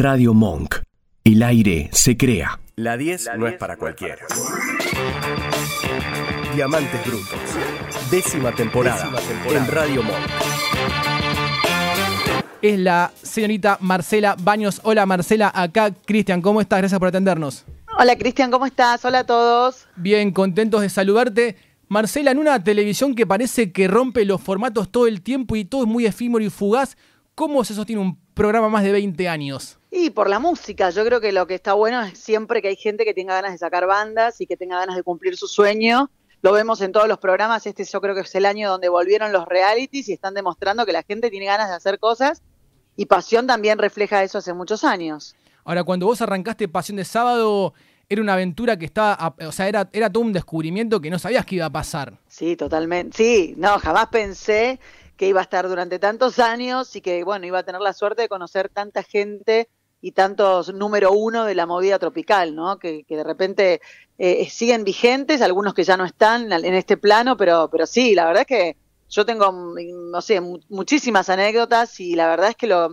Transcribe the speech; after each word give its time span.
Radio 0.00 0.32
Monk. 0.32 0.76
El 1.24 1.42
aire 1.42 1.90
se 1.92 2.16
crea. 2.16 2.60
La 2.76 2.96
10 2.96 3.30
no 3.36 3.48
es 3.48 3.54
para 3.54 3.76
cualquiera. 3.76 4.24
Diamantes 6.54 7.04
Brutos. 7.04 8.08
Décima 8.08 8.52
temporada, 8.52 9.10
en 9.50 9.66
Radio 9.66 10.04
Monk. 10.04 10.14
Es 12.62 12.78
la 12.78 13.10
señorita 13.20 13.78
Marcela 13.80 14.36
Baños. 14.40 14.80
Hola 14.84 15.04
Marcela, 15.04 15.50
acá 15.52 15.92
Cristian, 16.06 16.42
¿cómo 16.42 16.60
estás? 16.60 16.78
Gracias 16.78 17.00
por 17.00 17.08
atendernos. 17.08 17.64
Hola 17.98 18.16
Cristian, 18.16 18.52
¿cómo 18.52 18.66
estás? 18.66 19.04
Hola 19.04 19.18
a 19.20 19.24
todos. 19.24 19.88
Bien, 19.96 20.30
contentos 20.30 20.80
de 20.80 20.90
saludarte. 20.90 21.56
Marcela, 21.88 22.30
en 22.30 22.38
una 22.38 22.62
televisión 22.62 23.16
que 23.16 23.26
parece 23.26 23.72
que 23.72 23.88
rompe 23.88 24.24
los 24.24 24.40
formatos 24.40 24.92
todo 24.92 25.08
el 25.08 25.22
tiempo 25.22 25.56
y 25.56 25.64
todo 25.64 25.82
es 25.82 25.88
muy 25.88 26.06
efímero 26.06 26.44
y 26.44 26.50
fugaz, 26.50 26.96
¿cómo 27.34 27.64
se 27.64 27.74
sostiene 27.74 28.00
un 28.00 28.16
programa 28.34 28.68
más 28.68 28.84
de 28.84 28.92
20 28.92 29.28
años? 29.28 29.77
Y 30.08 30.10
por 30.10 30.30
la 30.30 30.38
música, 30.38 30.88
yo 30.88 31.04
creo 31.04 31.20
que 31.20 31.32
lo 31.32 31.46
que 31.46 31.54
está 31.54 31.74
bueno 31.74 32.00
es 32.00 32.18
siempre 32.18 32.62
que 32.62 32.68
hay 32.68 32.76
gente 32.76 33.04
que 33.04 33.12
tenga 33.12 33.34
ganas 33.34 33.52
de 33.52 33.58
sacar 33.58 33.86
bandas 33.86 34.40
y 34.40 34.46
que 34.46 34.56
tenga 34.56 34.78
ganas 34.78 34.96
de 34.96 35.02
cumplir 35.02 35.36
su 35.36 35.46
sueño. 35.46 36.10
Lo 36.40 36.52
vemos 36.52 36.80
en 36.80 36.92
todos 36.92 37.06
los 37.06 37.18
programas, 37.18 37.66
este 37.66 37.84
yo 37.84 38.00
creo 38.00 38.14
que 38.14 38.22
es 38.22 38.34
el 38.34 38.46
año 38.46 38.70
donde 38.70 38.88
volvieron 38.88 39.32
los 39.32 39.44
realities 39.44 40.08
y 40.08 40.14
están 40.14 40.32
demostrando 40.32 40.86
que 40.86 40.92
la 40.92 41.02
gente 41.02 41.28
tiene 41.28 41.44
ganas 41.44 41.68
de 41.68 41.74
hacer 41.74 41.98
cosas 41.98 42.40
y 42.96 43.04
Pasión 43.04 43.46
también 43.46 43.76
refleja 43.76 44.22
eso 44.22 44.38
hace 44.38 44.54
muchos 44.54 44.82
años. 44.82 45.36
Ahora, 45.62 45.84
cuando 45.84 46.06
vos 46.06 46.22
arrancaste 46.22 46.68
Pasión 46.68 46.96
de 46.96 47.04
Sábado, 47.04 47.74
era 48.08 48.22
una 48.22 48.32
aventura 48.32 48.78
que 48.78 48.86
estaba, 48.86 49.34
o 49.46 49.52
sea, 49.52 49.68
era, 49.68 49.90
era 49.92 50.10
todo 50.10 50.24
un 50.24 50.32
descubrimiento 50.32 51.02
que 51.02 51.10
no 51.10 51.18
sabías 51.18 51.44
que 51.44 51.56
iba 51.56 51.66
a 51.66 51.70
pasar. 51.70 52.18
Sí, 52.28 52.56
totalmente. 52.56 53.14
Sí, 53.14 53.54
no, 53.58 53.78
jamás 53.78 54.06
pensé 54.06 54.80
que 55.18 55.28
iba 55.28 55.40
a 55.40 55.42
estar 55.42 55.68
durante 55.68 55.98
tantos 55.98 56.38
años 56.38 56.96
y 56.96 57.02
que, 57.02 57.24
bueno, 57.24 57.44
iba 57.44 57.58
a 57.58 57.62
tener 57.62 57.82
la 57.82 57.92
suerte 57.92 58.22
de 58.22 58.28
conocer 58.30 58.70
tanta 58.70 59.02
gente 59.02 59.68
y 60.00 60.12
tantos 60.12 60.72
número 60.72 61.12
uno 61.12 61.44
de 61.44 61.54
la 61.54 61.66
movida 61.66 61.98
tropical, 61.98 62.54
¿no? 62.54 62.78
Que, 62.78 63.04
de 63.08 63.24
repente 63.24 63.80
eh, 64.18 64.48
siguen 64.50 64.84
vigentes, 64.84 65.42
algunos 65.42 65.74
que 65.74 65.84
ya 65.84 65.96
no 65.96 66.04
están 66.04 66.52
en 66.52 66.74
este 66.74 66.96
plano, 66.96 67.36
pero, 67.36 67.68
pero 67.70 67.86
sí, 67.86 68.14
la 68.14 68.26
verdad 68.26 68.42
es 68.42 68.46
que 68.46 68.76
yo 69.10 69.24
tengo, 69.24 69.50
no 69.50 70.20
sé, 70.20 70.40
muchísimas 70.68 71.28
anécdotas 71.30 71.98
y 71.98 72.14
la 72.14 72.28
verdad 72.28 72.50
es 72.50 72.56
que 72.56 72.66
lo, 72.66 72.90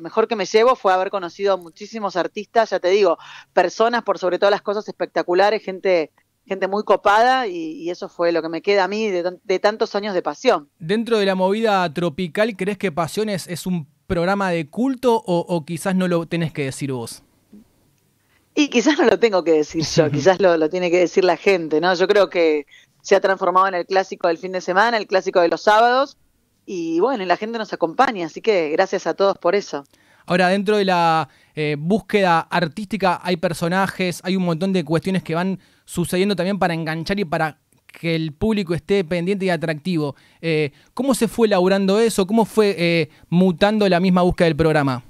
mejor 0.00 0.26
que 0.26 0.36
me 0.36 0.46
llevo 0.46 0.74
fue 0.74 0.92
haber 0.92 1.10
conocido 1.10 1.58
muchísimos 1.58 2.16
artistas, 2.16 2.70
ya 2.70 2.80
te 2.80 2.88
digo, 2.88 3.18
personas 3.52 4.02
por 4.02 4.18
sobre 4.18 4.38
todas 4.38 4.52
las 4.52 4.62
cosas 4.62 4.88
espectaculares, 4.88 5.62
gente 5.62 6.10
gente 6.46 6.66
muy 6.66 6.82
copada 6.82 7.46
y, 7.46 7.90
eso 7.90 8.08
fue 8.08 8.32
lo 8.32 8.42
que 8.42 8.48
me 8.48 8.60
queda 8.60 8.84
a 8.84 8.88
mí 8.88 9.08
de, 9.08 9.58
tantos 9.60 9.94
años 9.94 10.14
de 10.14 10.22
pasión. 10.22 10.68
Dentro 10.80 11.18
de 11.18 11.26
la 11.26 11.36
movida 11.36 11.92
tropical, 11.92 12.56
¿crees 12.56 12.76
que 12.76 12.90
Pasiones 12.90 13.46
es 13.46 13.66
un 13.66 13.86
programa 14.10 14.50
de 14.50 14.68
culto 14.68 15.22
o, 15.24 15.64
quizás 15.64 15.94
no 15.94 16.08
lo 16.08 16.26
tenés 16.26 16.52
que 16.52 16.64
decir 16.64 16.90
vos? 16.90 17.22
Y 18.56 18.68
quizás 18.68 18.98
no 18.98 19.04
lo 19.04 19.20
tengo 19.20 19.44
que 19.44 19.52
decir 19.52 19.84
yo, 19.84 20.10
quizás 20.16 20.40
lo, 20.40 20.56
lo, 20.56 20.68
tiene 20.68 20.90
que 20.90 20.98
decir 20.98 21.24
la 21.24 21.36
gente, 21.36 21.80
¿no? 21.80 21.94
Yo 21.94 22.08
creo 22.08 22.28
que 22.28 22.66
se 23.02 23.14
ha 23.14 23.20
transformado 23.20 23.68
en 23.68 23.74
el 23.74 23.86
clásico 23.86 24.26
del 24.26 24.38
fin 24.38 24.50
de 24.50 24.60
semana, 24.60 24.96
el 24.96 25.06
clásico 25.06 25.40
de 25.40 25.48
los 25.48 25.62
sábados, 25.62 26.16
y 26.66 26.98
bueno, 26.98 27.24
la 27.24 27.36
gente 27.36 27.56
nos 27.56 27.72
acompaña, 27.72 28.26
así 28.26 28.40
que 28.40 28.70
gracias 28.70 29.06
a 29.06 29.14
todos 29.14 29.38
por 29.38 29.54
eso. 29.54 29.84
Ahora, 30.26 30.48
dentro 30.48 30.76
de 30.76 30.84
la 30.84 31.28
eh, 31.54 31.76
búsqueda 31.78 32.40
artística 32.40 33.20
hay 33.22 33.36
personajes, 33.36 34.20
hay 34.24 34.34
un 34.34 34.44
montón 34.44 34.72
de 34.72 34.84
cuestiones 34.84 35.22
que 35.22 35.36
van 35.36 35.60
sucediendo 35.84 36.34
también 36.34 36.58
para 36.58 36.74
enganchar 36.74 37.18
y 37.20 37.24
para 37.24 37.58
que 37.92 38.14
el 38.14 38.32
público 38.32 38.74
esté 38.74 39.04
pendiente 39.04 39.46
y 39.46 39.50
atractivo. 39.50 40.16
Eh, 40.40 40.72
¿Cómo 40.94 41.14
se 41.14 41.28
fue 41.28 41.46
elaborando 41.46 41.98
eso? 42.00 42.26
¿Cómo 42.26 42.44
fue 42.44 42.74
eh, 42.78 43.08
mutando 43.28 43.88
la 43.88 44.00
misma 44.00 44.22
búsqueda 44.22 44.46
del 44.46 44.56
programa? 44.56 45.04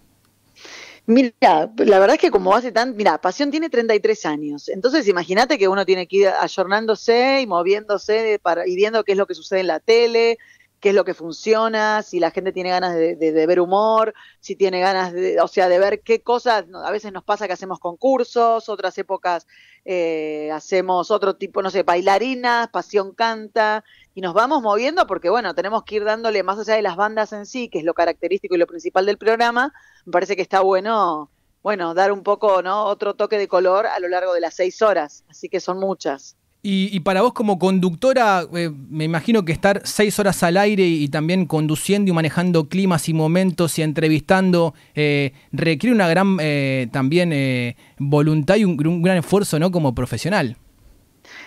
Mira, 1.07 1.33
la 1.41 1.99
verdad 1.99 2.15
es 2.15 2.21
que 2.21 2.31
como 2.31 2.55
hace 2.55 2.71
tan, 2.71 2.95
mira, 2.95 3.21
Pasión 3.21 3.51
tiene 3.51 3.69
33 3.69 4.27
años, 4.27 4.69
entonces 4.69 5.09
imagínate 5.09 5.59
que 5.59 5.67
uno 5.67 5.85
tiene 5.85 6.07
que 6.07 6.19
ir 6.19 6.29
ayornándose 6.29 7.41
y 7.41 7.47
moviéndose 7.49 8.39
para, 8.41 8.65
y 8.69 8.77
viendo 8.77 9.03
qué 9.03 9.13
es 9.13 9.19
lo 9.19 9.27
que 9.27 9.35
sucede 9.35 9.61
en 9.61 9.67
la 9.67 9.81
tele, 9.81 10.39
qué 10.81 10.91
es 10.91 10.95
lo 10.95 11.05
que 11.05 11.15
funciona, 11.15 12.03
si 12.03 12.19
la 12.21 12.31
gente 12.31 12.53
tiene 12.53 12.71
ganas 12.71 12.95
de, 12.95 13.47
ver 13.47 13.61
humor, 13.61 14.15
si 14.41 14.57
tiene 14.57 14.81
ganas 14.81 15.13
de, 15.13 15.39
o 15.41 15.47
sea, 15.47 15.69
de 15.69 15.79
ver 15.79 16.01
qué 16.01 16.23
cosas, 16.23 16.65
a 16.73 16.91
veces 16.91 17.13
nos 17.13 17.23
pasa 17.23 17.47
que 17.47 17.53
hacemos 17.53 17.79
concursos, 17.79 18.69
otras 18.69 18.97
épocas 18.97 19.47
eh, 19.85 20.51
hacemos 20.53 21.11
otro 21.11 21.37
tipo, 21.37 21.63
no 21.63 21.71
sé, 21.71 21.83
bailarinas, 21.83 22.69
pasión 22.69 23.13
canta, 23.13 23.85
y 24.15 24.23
nos 24.23 24.33
vamos 24.33 24.63
moviendo 24.63 25.07
porque, 25.07 25.29
bueno, 25.29 25.55
tenemos 25.55 25.85
que 25.85 25.97
ir 25.97 26.05
dándole 26.05 26.43
más 26.43 26.59
allá 26.59 26.75
de 26.75 26.83
las 26.83 26.97
bandas 26.97 27.33
en 27.35 27.45
sí, 27.45 27.69
que 27.69 27.79
es 27.79 27.85
lo 27.85 27.93
característico 27.93 28.55
y 28.55 28.59
lo 28.59 28.67
principal 28.67 29.05
del 29.05 29.19
programa, 29.19 29.75
me 30.07 30.13
parece 30.13 30.35
que 30.35 30.43
está 30.43 30.61
bueno, 30.61 31.31
bueno, 31.63 31.93
dar 31.93 32.11
un 32.11 32.23
poco, 32.23 32.63
¿no? 32.63 32.85
Otro 32.85 33.15
toque 33.15 33.37
de 33.37 33.49
color 33.49 33.87
a 33.87 33.99
lo 34.01 34.09
largo 34.09 34.33
de 34.33 34.41
las 34.41 34.55
seis 34.55 34.81
horas, 34.81 35.25
así 35.29 35.51
que 35.51 35.61
son 35.61 35.79
muchas. 35.79 36.37
Y, 36.63 37.01
para 37.01 37.23
vos 37.23 37.33
como 37.33 37.59
conductora, 37.59 38.45
eh, 38.55 38.71
me 38.91 39.05
imagino 39.05 39.47
que 39.47 39.53
estar 39.53 39.81
seis 39.85 40.19
horas 40.19 40.43
al 40.43 40.59
aire 40.59 40.87
y, 40.87 41.09
también 41.09 41.47
conduciendo 41.47 42.11
y 42.11 42.15
manejando 42.15 42.69
climas 42.69 43.09
y 43.09 43.15
momentos 43.15 43.79
y 43.79 43.83
entrevistando 43.83 44.75
eh, 44.95 45.33
requiere 45.53 45.95
una 45.95 46.07
gran 46.07 46.37
eh, 46.39 46.89
también 46.93 47.75
voluntad 47.99 48.57
y 48.57 48.65
un, 48.65 48.77
gran 48.77 49.17
esfuerzo, 49.17 49.59
¿no? 49.59 49.71
Como 49.71 49.95
profesional. 49.95 50.59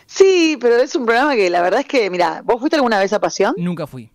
Sí, 0.07 0.57
pero 0.59 0.78
es 0.78 0.96
un 0.96 1.06
programa 1.06 1.35
que 1.35 1.47
la 1.52 1.62
verdad 1.62 1.81
es 1.81 1.85
que, 1.85 2.09
mira, 2.09 2.41
¿vos 2.44 2.59
fuiste 2.59 2.75
alguna 2.75 2.97
vez 2.97 3.13
a 3.13 3.19
Pasión? 3.19 3.53
Nunca 3.56 3.85
fui. 3.85 4.09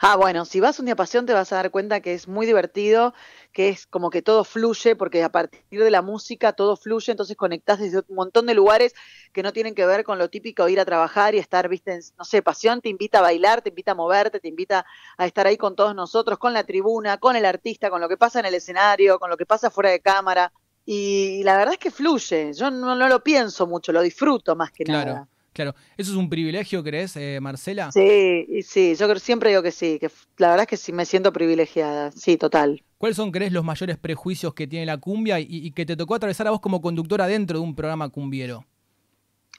Ah, 0.00 0.16
bueno, 0.16 0.44
si 0.44 0.60
vas 0.60 0.78
un 0.78 0.86
día 0.86 0.94
a 0.94 0.96
Pasión 0.96 1.26
te 1.26 1.34
vas 1.34 1.52
a 1.52 1.56
dar 1.56 1.70
cuenta 1.70 2.00
que 2.00 2.14
es 2.14 2.26
muy 2.26 2.46
divertido, 2.46 3.14
que 3.52 3.68
es 3.68 3.86
como 3.86 4.10
que 4.10 4.22
todo 4.22 4.44
fluye, 4.44 4.94
porque 4.94 5.22
a 5.22 5.30
partir 5.30 5.82
de 5.82 5.90
la 5.90 6.02
música 6.02 6.52
todo 6.52 6.76
fluye, 6.76 7.10
entonces 7.10 7.36
conectás 7.36 7.80
desde 7.80 7.98
un 7.98 8.16
montón 8.16 8.46
de 8.46 8.54
lugares 8.54 8.94
que 9.32 9.42
no 9.42 9.52
tienen 9.52 9.74
que 9.74 9.86
ver 9.86 10.04
con 10.04 10.18
lo 10.18 10.30
típico 10.30 10.68
ir 10.68 10.78
a 10.78 10.84
trabajar 10.84 11.34
y 11.34 11.38
estar, 11.38 11.68
viste, 11.68 11.98
no 12.18 12.24
sé, 12.24 12.42
Pasión 12.42 12.80
te 12.80 12.88
invita 12.88 13.18
a 13.18 13.22
bailar, 13.22 13.62
te 13.62 13.70
invita 13.70 13.92
a 13.92 13.94
moverte, 13.94 14.40
te 14.40 14.48
invita 14.48 14.86
a 15.16 15.26
estar 15.26 15.46
ahí 15.46 15.56
con 15.56 15.74
todos 15.74 15.94
nosotros, 15.94 16.38
con 16.38 16.52
la 16.52 16.64
tribuna, 16.64 17.18
con 17.18 17.36
el 17.36 17.44
artista, 17.44 17.90
con 17.90 18.00
lo 18.00 18.08
que 18.08 18.16
pasa 18.16 18.40
en 18.40 18.46
el 18.46 18.54
escenario, 18.54 19.18
con 19.18 19.30
lo 19.30 19.36
que 19.36 19.46
pasa 19.46 19.70
fuera 19.70 19.90
de 19.90 20.00
cámara. 20.00 20.52
Y 20.86 21.42
la 21.44 21.56
verdad 21.56 21.74
es 21.74 21.78
que 21.78 21.90
fluye, 21.90 22.52
yo 22.52 22.70
no, 22.70 22.94
lo 22.94 23.22
pienso 23.22 23.66
mucho, 23.66 23.92
lo 23.92 24.02
disfruto 24.02 24.56
más 24.56 24.70
que 24.70 24.84
nada. 24.84 25.28
Claro, 25.52 25.74
¿eso 25.96 26.12
es 26.12 26.16
un 26.16 26.30
privilegio, 26.30 26.82
crees, 26.82 27.16
eh, 27.16 27.38
Marcela? 27.40 27.90
Sí, 27.90 28.62
sí, 28.62 28.94
yo 28.94 29.12
siempre 29.16 29.50
digo 29.50 29.62
que 29.62 29.72
sí, 29.72 29.98
que 29.98 30.08
la 30.38 30.50
verdad 30.50 30.62
es 30.62 30.68
que 30.68 30.76
sí 30.76 30.92
me 30.92 31.04
siento 31.04 31.32
privilegiada, 31.32 32.12
sí, 32.12 32.36
total. 32.36 32.82
¿Cuáles 33.00 33.16
son, 33.16 33.32
crees, 33.32 33.50
los 33.50 33.64
mayores 33.64 33.96
prejuicios 33.96 34.52
que 34.52 34.66
tiene 34.66 34.84
la 34.84 34.98
cumbia 34.98 35.40
y, 35.40 35.70
que 35.70 35.86
te 35.86 35.96
tocó 35.96 36.16
atravesar 36.16 36.46
a 36.48 36.50
vos 36.50 36.60
como 36.60 36.82
conductora 36.82 37.26
dentro 37.26 37.58
de 37.58 37.64
un 37.64 37.74
programa 37.74 38.10
cumbiero? 38.10 38.66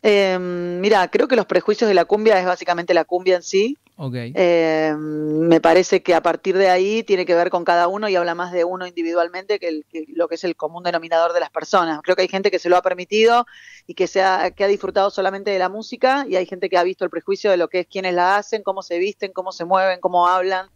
Eh, 0.04 0.38
mira, 0.40 1.08
creo 1.08 1.28
que 1.28 1.36
los 1.36 1.48
prejuicios 1.48 1.88
de 1.88 1.96
la 1.96 2.06
cumbia 2.06 2.40
es 2.40 2.46
básicamente 2.46 2.94
la 2.94 3.04
cumbia 3.04 3.38
en 3.38 3.42
sí. 3.42 3.80
Eh, 4.14 4.94
me 4.96 5.60
parece 5.60 6.04
que 6.04 6.14
a 6.14 6.22
partir 6.22 6.56
de 6.56 6.70
ahí 6.70 7.02
tiene 7.02 7.26
que 7.26 7.34
ver 7.34 7.50
con 7.50 7.66
cada 7.66 7.88
uno 7.88 8.08
y 8.10 8.16
habla 8.16 8.36
más 8.36 8.52
de 8.52 8.64
uno 8.64 8.86
individualmente 8.86 9.58
que, 9.58 9.82
lo 10.10 10.28
que 10.28 10.36
es 10.36 10.44
el 10.44 10.56
común 10.56 10.84
denominador 10.84 11.34
de 11.34 11.40
las 11.40 11.50
personas. 11.50 12.00
Creo 12.04 12.16
que 12.16 12.22
hay 12.22 12.28
gente 12.28 12.52
que 12.52 12.60
se 12.60 12.70
lo 12.70 12.78
ha 12.78 12.84
permitido 12.84 13.48
y 13.88 13.96
que, 13.96 14.06
se 14.06 14.22
ha, 14.22 14.52
que 14.52 14.64
ha 14.64 14.68
disfrutado 14.68 15.10
solamente 15.10 15.50
de 15.50 15.58
la 15.58 15.70
música 15.70 16.28
y 16.30 16.36
hay 16.36 16.46
gente 16.46 16.70
que 16.70 16.78
ha 16.78 16.84
visto 16.84 17.06
el 17.06 17.10
prejuicio 17.10 17.50
de 17.50 17.58
lo 17.58 17.70
que 17.70 17.80
es 17.80 17.88
quienes 17.88 18.14
la 18.14 18.38
hacen, 18.38 18.62
cómo 18.62 18.84
se 18.84 19.00
visten, 19.00 19.32
cómo 19.34 19.52
se 19.52 19.66
mueven, 19.66 20.00
cómo 20.00 20.28
hablan. 20.28 20.70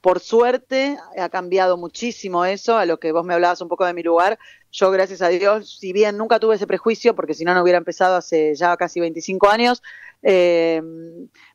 Por 0.00 0.20
suerte 0.20 0.96
ha 1.18 1.28
cambiado 1.28 1.76
muchísimo 1.76 2.44
eso, 2.44 2.76
a 2.78 2.86
lo 2.86 2.98
que 2.98 3.12
vos 3.12 3.24
me 3.24 3.34
hablabas 3.34 3.60
un 3.60 3.68
poco 3.68 3.84
de 3.84 3.92
mi 3.92 4.02
lugar. 4.02 4.38
Yo, 4.72 4.90
gracias 4.90 5.20
a 5.20 5.28
Dios, 5.28 5.78
si 5.78 5.92
bien 5.92 6.16
nunca 6.16 6.38
tuve 6.38 6.54
ese 6.54 6.66
prejuicio, 6.66 7.14
porque 7.14 7.34
si 7.34 7.44
no, 7.44 7.54
no 7.54 7.62
hubiera 7.62 7.78
empezado 7.78 8.16
hace 8.16 8.54
ya 8.54 8.76
casi 8.76 9.00
25 9.00 9.48
años, 9.48 9.82
eh, 10.22 10.80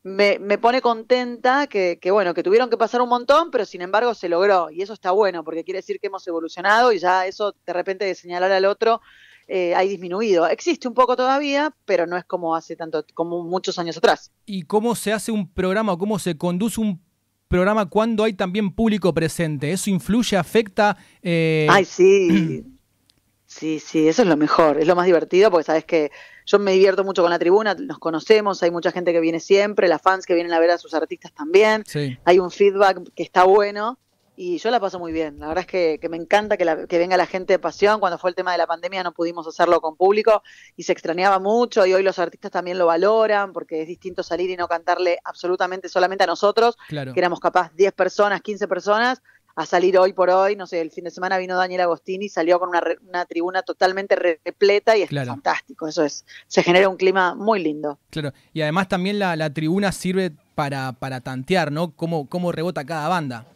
me, 0.02 0.58
pone 0.58 0.80
contenta 0.80 1.66
que, 1.66 1.98
bueno, 2.10 2.34
que 2.34 2.42
tuvieron 2.42 2.70
que 2.70 2.76
pasar 2.76 3.00
un 3.00 3.08
montón, 3.08 3.50
pero 3.50 3.64
sin 3.64 3.82
embargo 3.82 4.14
se 4.14 4.28
logró. 4.28 4.70
Y 4.70 4.82
eso 4.82 4.92
está 4.92 5.10
bueno, 5.10 5.44
porque 5.44 5.64
quiere 5.64 5.78
decir 5.78 5.98
que 6.00 6.08
hemos 6.08 6.26
evolucionado 6.26 6.92
y 6.92 6.98
ya 6.98 7.26
eso 7.26 7.54
de 7.66 7.72
repente 7.72 8.04
de 8.04 8.14
señalar 8.14 8.52
al 8.52 8.64
otro 8.64 9.00
eh, 9.48 9.74
ha 9.74 9.80
disminuido. 9.80 10.46
Existe 10.48 10.88
un 10.88 10.94
poco 10.94 11.16
todavía, 11.16 11.74
pero 11.84 12.06
no 12.06 12.16
es 12.16 12.24
como 12.24 12.56
hace 12.56 12.76
tanto, 12.76 13.04
como 13.14 13.44
muchos 13.44 13.78
años 13.78 13.96
atrás. 13.96 14.32
¿Y 14.44 14.62
cómo 14.62 14.94
se 14.94 15.12
hace 15.12 15.30
un 15.30 15.48
programa 15.48 15.96
cómo 15.96 16.18
se 16.18 16.36
conduce 16.36 16.80
un 16.80 17.05
programa 17.48 17.86
cuando 17.86 18.24
hay 18.24 18.32
también 18.32 18.72
público 18.72 19.12
presente. 19.14 19.72
¿Eso 19.72 19.90
influye, 19.90 20.36
afecta? 20.36 20.96
Eh... 21.22 21.66
Ay, 21.70 21.84
sí. 21.84 22.64
sí, 23.46 23.80
sí, 23.80 24.08
eso 24.08 24.22
es 24.22 24.28
lo 24.28 24.36
mejor, 24.36 24.78
es 24.78 24.86
lo 24.86 24.96
más 24.96 25.06
divertido 25.06 25.50
porque 25.50 25.64
sabes 25.64 25.84
que 25.84 26.10
yo 26.44 26.58
me 26.58 26.72
divierto 26.72 27.02
mucho 27.04 27.22
con 27.22 27.30
la 27.30 27.38
tribuna, 27.38 27.74
nos 27.74 27.98
conocemos, 27.98 28.62
hay 28.62 28.70
mucha 28.70 28.92
gente 28.92 29.12
que 29.12 29.20
viene 29.20 29.40
siempre, 29.40 29.88
las 29.88 30.00
fans 30.00 30.26
que 30.26 30.34
vienen 30.34 30.52
a 30.52 30.60
ver 30.60 30.70
a 30.70 30.78
sus 30.78 30.94
artistas 30.94 31.32
también. 31.32 31.84
Hay 32.24 32.38
un 32.38 32.50
feedback 32.50 33.00
que 33.14 33.22
está 33.24 33.44
bueno 33.44 33.98
y 34.36 34.58
yo 34.58 34.70
la 34.70 34.78
paso 34.78 34.98
muy 34.98 35.12
bien. 35.12 35.38
La 35.38 35.48
verdad 35.48 35.64
es 35.68 35.98
que, 36.00 36.08
me 36.08 36.16
encanta 36.16 36.56
que, 36.56 36.86
que, 36.88 36.98
venga 36.98 37.16
la 37.16 37.26
gente 37.26 37.54
de 37.54 37.58
pasión. 37.58 38.00
Cuando 38.00 38.18
fue 38.18 38.30
el 38.30 38.36
tema 38.36 38.52
de 38.52 38.58
la 38.58 38.66
pandemia 38.66 39.02
no 39.02 39.12
pudimos 39.12 39.46
hacerlo 39.46 39.80
con 39.80 39.96
público 39.96 40.42
y 40.76 40.82
se 40.82 40.92
extrañaba 40.92 41.38
mucho 41.38 41.86
y 41.86 41.94
hoy 41.94 42.02
los 42.02 42.18
artistas 42.18 42.50
también 42.50 42.78
lo 42.78 42.86
valoran 42.86 43.52
porque 43.52 43.82
es 43.82 43.88
distinto 43.88 44.22
salir 44.22 44.50
y 44.50 44.56
no 44.56 44.68
cantarle 44.68 45.18
absolutamente 45.24 45.88
solamente 45.88 46.24
a 46.24 46.26
nosotros, 46.26 46.76
que 46.88 47.12
éramos 47.16 47.40
capaz 47.40 47.72
10 47.74 47.92
personas, 47.94 48.42
15 48.42 48.68
personas, 48.68 49.22
a 49.56 49.64
salir 49.64 49.98
hoy 49.98 50.12
por 50.12 50.28
hoy. 50.28 50.54
No 50.54 50.66
sé, 50.66 50.82
el 50.82 50.90
fin 50.90 51.04
de 51.04 51.10
semana 51.10 51.38
vino 51.38 51.56
Daniel 51.56 51.80
Agostini, 51.82 52.28
salió 52.28 52.60
con 52.60 52.68
una, 52.68 53.24
tribuna 53.24 53.62
totalmente 53.62 54.14
repleta 54.16 54.96
y 54.96 55.02
es 55.02 55.10
fantástico. 55.10 55.88
Eso 55.88 56.04
es, 56.04 56.24
se 56.46 56.62
genera 56.62 56.88
un 56.88 56.96
clima 56.96 57.34
muy 57.34 57.62
lindo. 57.62 57.98
Claro, 58.10 58.32
y 58.52 58.60
además 58.60 58.88
también 58.88 59.18
la, 59.18 59.34
la 59.34 59.52
tribuna 59.52 59.92
sirve 59.92 60.32
para, 60.54 60.92
para 60.92 61.20
tantear, 61.20 61.72
¿no? 61.72 61.92
Cómo, 61.92 62.28
cómo 62.28 62.52
rebota 62.52 62.84
cada 62.84 63.08
banda. 63.08 63.46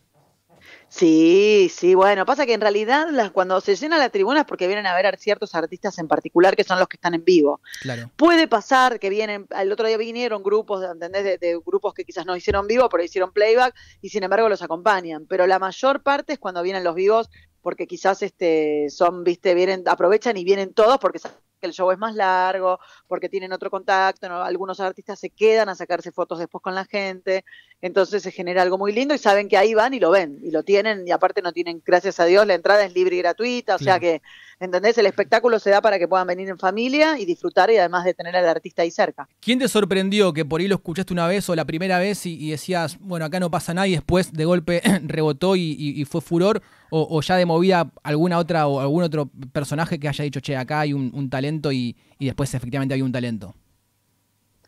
Sí, 0.90 1.70
sí, 1.72 1.94
bueno, 1.94 2.26
pasa 2.26 2.46
que 2.46 2.52
en 2.52 2.60
realidad 2.60 3.06
las, 3.12 3.30
cuando 3.30 3.60
se 3.60 3.76
llena 3.76 3.96
la 3.96 4.10
tribuna 4.10 4.40
es 4.40 4.46
porque 4.46 4.66
vienen 4.66 4.86
a 4.86 4.94
ver 4.94 5.06
a 5.06 5.16
ciertos 5.16 5.54
artistas 5.54 5.96
en 5.98 6.08
particular 6.08 6.56
que 6.56 6.64
son 6.64 6.80
los 6.80 6.88
que 6.88 6.96
están 6.96 7.14
en 7.14 7.24
vivo. 7.24 7.60
Claro. 7.80 8.10
Puede 8.16 8.48
pasar 8.48 8.98
que 8.98 9.08
vienen, 9.08 9.46
el 9.56 9.70
otro 9.70 9.86
día 9.86 9.96
vinieron 9.96 10.42
grupos, 10.42 10.84
¿entendés? 10.84 11.38
De, 11.38 11.60
grupos 11.64 11.94
que 11.94 12.04
quizás 12.04 12.26
no 12.26 12.34
hicieron 12.34 12.66
vivo, 12.66 12.88
pero 12.88 13.04
hicieron 13.04 13.32
playback 13.32 13.72
y 14.02 14.08
sin 14.08 14.24
embargo 14.24 14.48
los 14.48 14.62
acompañan. 14.62 15.26
Pero 15.28 15.46
la 15.46 15.60
mayor 15.60 16.02
parte 16.02 16.32
es 16.32 16.38
cuando 16.40 16.60
vienen 16.60 16.82
los 16.82 16.96
vivos 16.96 17.30
porque 17.62 17.86
quizás 17.86 18.22
este 18.22 18.88
son, 18.90 19.22
viste, 19.22 19.54
vienen, 19.54 19.84
aprovechan 19.86 20.36
y 20.36 20.44
vienen 20.44 20.74
todos 20.74 20.98
porque 20.98 21.20
que 21.60 21.66
el 21.66 21.72
show 21.72 21.90
es 21.92 21.98
más 21.98 22.14
largo, 22.14 22.80
porque 23.06 23.28
tienen 23.28 23.52
otro 23.52 23.70
contacto, 23.70 24.26
algunos 24.42 24.80
artistas 24.80 25.20
se 25.20 25.30
quedan 25.30 25.68
a 25.68 25.74
sacarse 25.74 26.10
fotos 26.10 26.38
después 26.38 26.62
con 26.62 26.74
la 26.74 26.84
gente, 26.84 27.44
entonces 27.82 28.22
se 28.22 28.30
genera 28.30 28.62
algo 28.62 28.78
muy 28.78 28.92
lindo 28.92 29.14
y 29.14 29.18
saben 29.18 29.48
que 29.48 29.56
ahí 29.56 29.74
van 29.74 29.94
y 29.94 30.00
lo 30.00 30.10
ven, 30.10 30.38
y 30.42 30.50
lo 30.50 30.62
tienen, 30.62 31.06
y 31.06 31.12
aparte 31.12 31.42
no 31.42 31.52
tienen, 31.52 31.82
gracias 31.84 32.18
a 32.20 32.24
Dios, 32.24 32.46
la 32.46 32.54
entrada 32.54 32.84
es 32.84 32.94
libre 32.94 33.16
y 33.16 33.18
gratuita, 33.18 33.76
o 33.76 33.78
sea 33.78 34.00
que, 34.00 34.22
¿entendés? 34.58 34.98
El 34.98 35.06
espectáculo 35.06 35.58
se 35.58 35.70
da 35.70 35.80
para 35.80 35.98
que 35.98 36.08
puedan 36.08 36.26
venir 36.26 36.48
en 36.48 36.58
familia 36.58 37.18
y 37.18 37.24
disfrutar 37.24 37.70
y 37.70 37.76
además 37.76 38.04
de 38.04 38.14
tener 38.14 38.34
al 38.36 38.48
artista 38.48 38.82
ahí 38.82 38.90
cerca. 38.90 39.28
¿Quién 39.40 39.58
te 39.58 39.68
sorprendió 39.68 40.32
que 40.32 40.44
por 40.44 40.60
ahí 40.60 40.68
lo 40.68 40.76
escuchaste 40.76 41.12
una 41.12 41.26
vez 41.26 41.48
o 41.48 41.54
la 41.54 41.64
primera 41.64 41.98
vez 41.98 42.26
y, 42.26 42.50
decías, 42.50 42.98
bueno, 43.00 43.26
acá 43.26 43.38
no 43.40 43.50
pasa 43.50 43.74
nada 43.74 43.86
y 43.86 43.92
después 43.92 44.32
de 44.32 44.44
golpe 44.44 44.82
rebotó 45.04 45.56
y 45.56 46.04
fue 46.04 46.20
furor? 46.20 46.62
O, 46.90 47.20
ya 47.20 47.36
de 47.36 47.86
alguna 48.02 48.38
otra 48.38 48.66
o 48.66 48.80
algún 48.80 49.02
otro 49.02 49.30
personaje 49.52 49.98
que 49.98 50.08
haya 50.08 50.24
dicho, 50.24 50.40
che, 50.40 50.56
acá 50.56 50.80
hay 50.80 50.92
un, 50.92 51.30
talento 51.30 51.72
y, 51.72 51.96
después 52.18 52.52
efectivamente 52.54 52.94
hay 52.94 53.02
un 53.02 53.12
talento? 53.12 53.54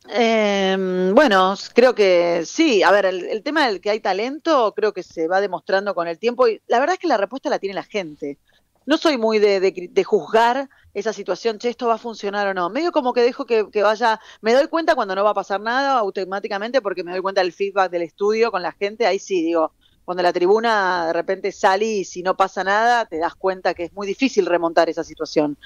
Em, 0.08 1.14
bueno, 1.14 1.54
creo 1.74 1.94
que 1.94 2.42
sí. 2.44 2.82
A 2.82 2.90
ver, 2.90 3.06
el, 3.06 3.42
tema 3.42 3.66
del 3.66 3.80
que 3.80 3.90
hay 3.90 4.00
talento 4.00 4.72
creo 4.74 4.92
que 4.92 5.02
se 5.02 5.28
va 5.28 5.40
demostrando 5.40 5.94
con 5.94 6.08
el 6.08 6.18
tiempo 6.18 6.48
y 6.48 6.60
la 6.66 6.80
verdad 6.80 6.94
es 6.94 7.00
que 7.00 7.08
la 7.08 7.16
respuesta 7.16 7.50
la 7.50 7.58
tiene 7.58 7.74
la 7.74 7.84
gente. 7.84 8.38
No 8.84 8.96
soy 8.98 9.16
muy 9.16 9.38
de, 9.38 10.04
juzgar 10.04 10.68
esa 10.92 11.12
situación, 11.12 11.58
che, 11.58 11.68
esto 11.68 11.86
va 11.86 11.94
a 11.94 11.98
funcionar 11.98 12.48
o 12.48 12.54
no. 12.54 12.68
Medio 12.68 12.90
como 12.90 13.12
que 13.12 13.22
dejo 13.22 13.46
que, 13.46 13.70
que, 13.70 13.82
vaya, 13.82 14.20
me 14.40 14.54
doy 14.54 14.66
cuenta 14.66 14.96
cuando 14.96 15.14
no 15.14 15.24
va 15.24 15.30
a 15.30 15.34
pasar 15.34 15.60
nada 15.60 15.98
automáticamente 15.98 16.82
porque 16.82 17.04
me 17.04 17.12
doy 17.12 17.20
cuenta 17.20 17.40
del 17.42 17.52
feedback 17.52 17.90
del 17.90 18.02
estudio 18.02 18.50
con 18.50 18.62
la 18.62 18.72
gente, 18.72 19.06
ahí 19.06 19.20
sí 19.20 19.42
digo, 19.42 19.72
cuando 20.04 20.22
la 20.22 20.32
tribuna 20.32 21.06
de 21.06 21.12
repente 21.12 21.52
sale 21.52 21.86
y 21.86 22.04
si 22.04 22.22
no 22.22 22.36
pasa 22.36 22.64
nada, 22.64 23.06
te 23.06 23.18
das 23.18 23.34
cuenta 23.34 23.74
que 23.74 23.84
es 23.84 23.92
muy 23.92 24.06
difícil 24.06 24.46
remontar 24.46 24.88
esa 24.88 25.04
situación. 25.04 25.56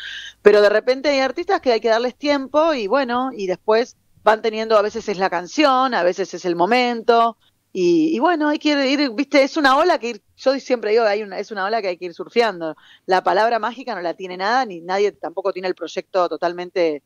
Pero 0.43 0.61
de 0.61 0.69
repente 0.69 1.09
hay 1.09 1.21
artistas 1.21 1.61
que 1.61 1.73
hay 1.73 1.81
que 1.81 1.89
darles 1.89 2.17
tiempo 2.17 2.75
y 2.75 2.87
bueno, 2.87 3.31
y 3.33 3.47
después 3.47 3.97
van 4.23 4.43
teniendo, 4.43 4.77
a 4.77 4.83
veces 4.83 5.09
es 5.09 5.19
la 5.19 5.31
canción, 5.31 5.95
a 5.95 6.03
veces 6.03 6.35
es 6.35 6.45
el 6.45 6.57
momento, 6.57 7.37
y, 7.79 8.19
bueno, 8.21 8.49
hay 8.49 8.59
que 8.59 8.89
ir, 8.89 9.11
viste, 9.11 9.43
es 9.43 9.59
una 9.59 9.77
ola 9.77 9.99
que 9.99 10.09
ir, 10.09 10.23
yo 10.39 10.59
siempre 10.59 10.93
digo, 10.93 11.05
hay 11.05 11.23
una, 11.23 11.39
es 11.39 11.51
una 11.51 11.67
ola 11.67 11.83
que 11.83 11.89
hay 11.89 11.99
que 11.99 12.07
ir 12.07 12.15
surfeando. 12.15 12.75
La 13.05 13.23
palabra 13.23 13.59
mágica 13.59 13.95
no 13.95 14.01
la 14.01 14.15
tiene 14.15 14.39
nada, 14.39 14.65
ni 14.65 14.81
nadie 14.81 15.13
tampoco 15.13 15.53
tiene 15.53 15.69
el 15.69 15.75
proyecto 15.75 16.27
totalmente 16.27 17.03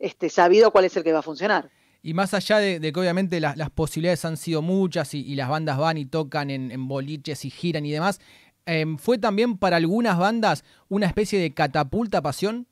este, 0.00 0.28
sabido 0.28 0.72
cuál 0.72 0.86
es 0.86 0.96
el 0.96 1.04
que 1.04 1.12
va 1.12 1.20
a 1.20 1.22
funcionar. 1.22 1.70
Y 2.02 2.14
más 2.14 2.32
allá 2.32 2.58
de, 2.58 2.80
que 2.80 3.00
obviamente 3.00 3.40
las 3.40 3.70
posibilidades 3.70 4.24
han 4.24 4.36
sido 4.36 4.62
muchas 4.62 5.14
y, 5.14 5.34
las 5.34 5.48
bandas 5.48 5.78
van 5.78 5.98
y 5.98 6.06
tocan 6.06 6.50
en, 6.50 6.88
boliches 6.88 7.44
y 7.44 7.50
giran 7.50 7.84
y 7.84 7.90
demás, 7.90 8.20
em, 8.66 8.98
¿fue 8.98 9.18
también 9.18 9.58
para 9.58 9.76
algunas 9.76 10.18
bandas 10.18 10.64
una 10.88 11.06
especie 11.06 11.40
de 11.40 11.52
catapulta 11.52 12.22
pasión? 12.22 12.66